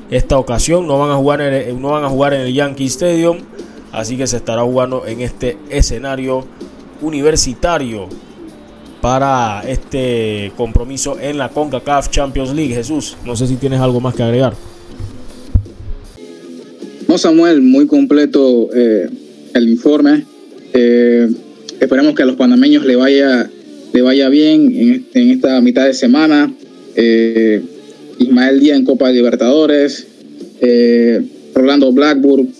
[0.10, 0.88] esta ocasión.
[0.88, 3.40] No van a jugar en el, no van a jugar en el Yankee Stadium,
[3.92, 6.46] así que se estará jugando en este escenario
[7.02, 8.08] universitario
[9.02, 12.74] para este compromiso en la CONCACAF Champions League.
[12.74, 14.54] Jesús, no sé si tienes algo más que agregar.
[17.08, 19.10] No, Samuel, muy completo eh,
[19.54, 20.26] el informe.
[20.74, 21.30] Eh,
[21.80, 23.50] esperemos que a los panameños le vaya,
[23.94, 26.52] le vaya bien en, en esta mitad de semana
[26.98, 27.62] eh,
[28.20, 30.08] Ismael Díaz en Copa Libertadores,
[30.62, 31.22] eh,
[31.54, 32.52] Rolando Blackburn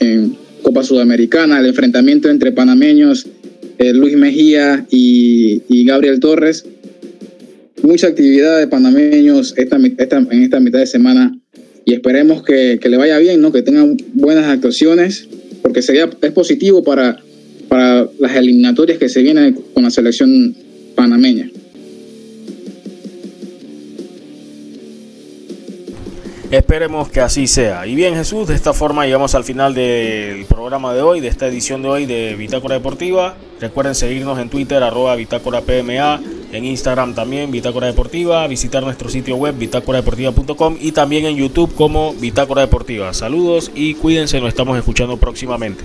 [0.00, 3.26] en Copa Sudamericana, el enfrentamiento entre panameños
[3.78, 6.66] eh, Luis Mejía y, Gabriel Torres.
[7.82, 11.38] Mucha actividad de panameños esta, en esta mitad de semana
[11.86, 13.50] y esperemos que, le vaya bien, ¿no?
[13.52, 15.28] que tengan buenas actuaciones,
[15.62, 17.16] porque sería, es positivo para,
[17.68, 20.54] para las eliminatorias que se vienen con la selección
[20.94, 21.50] panameña.
[26.50, 27.86] Esperemos que así sea.
[27.86, 31.46] Y bien Jesús, de esta forma llegamos al final del programa de hoy, de esta
[31.46, 33.36] edición de hoy de Bitácora Deportiva.
[33.60, 36.20] Recuerden seguirnos en Twitter, arroba Bitácora PMA,
[36.52, 42.14] en Instagram también, Bitácora Deportiva, visitar nuestro sitio web, bitácoradeportiva.com y también en YouTube como
[42.14, 43.12] Bitácora Deportiva.
[43.12, 45.84] Saludos y cuídense, nos estamos escuchando próximamente.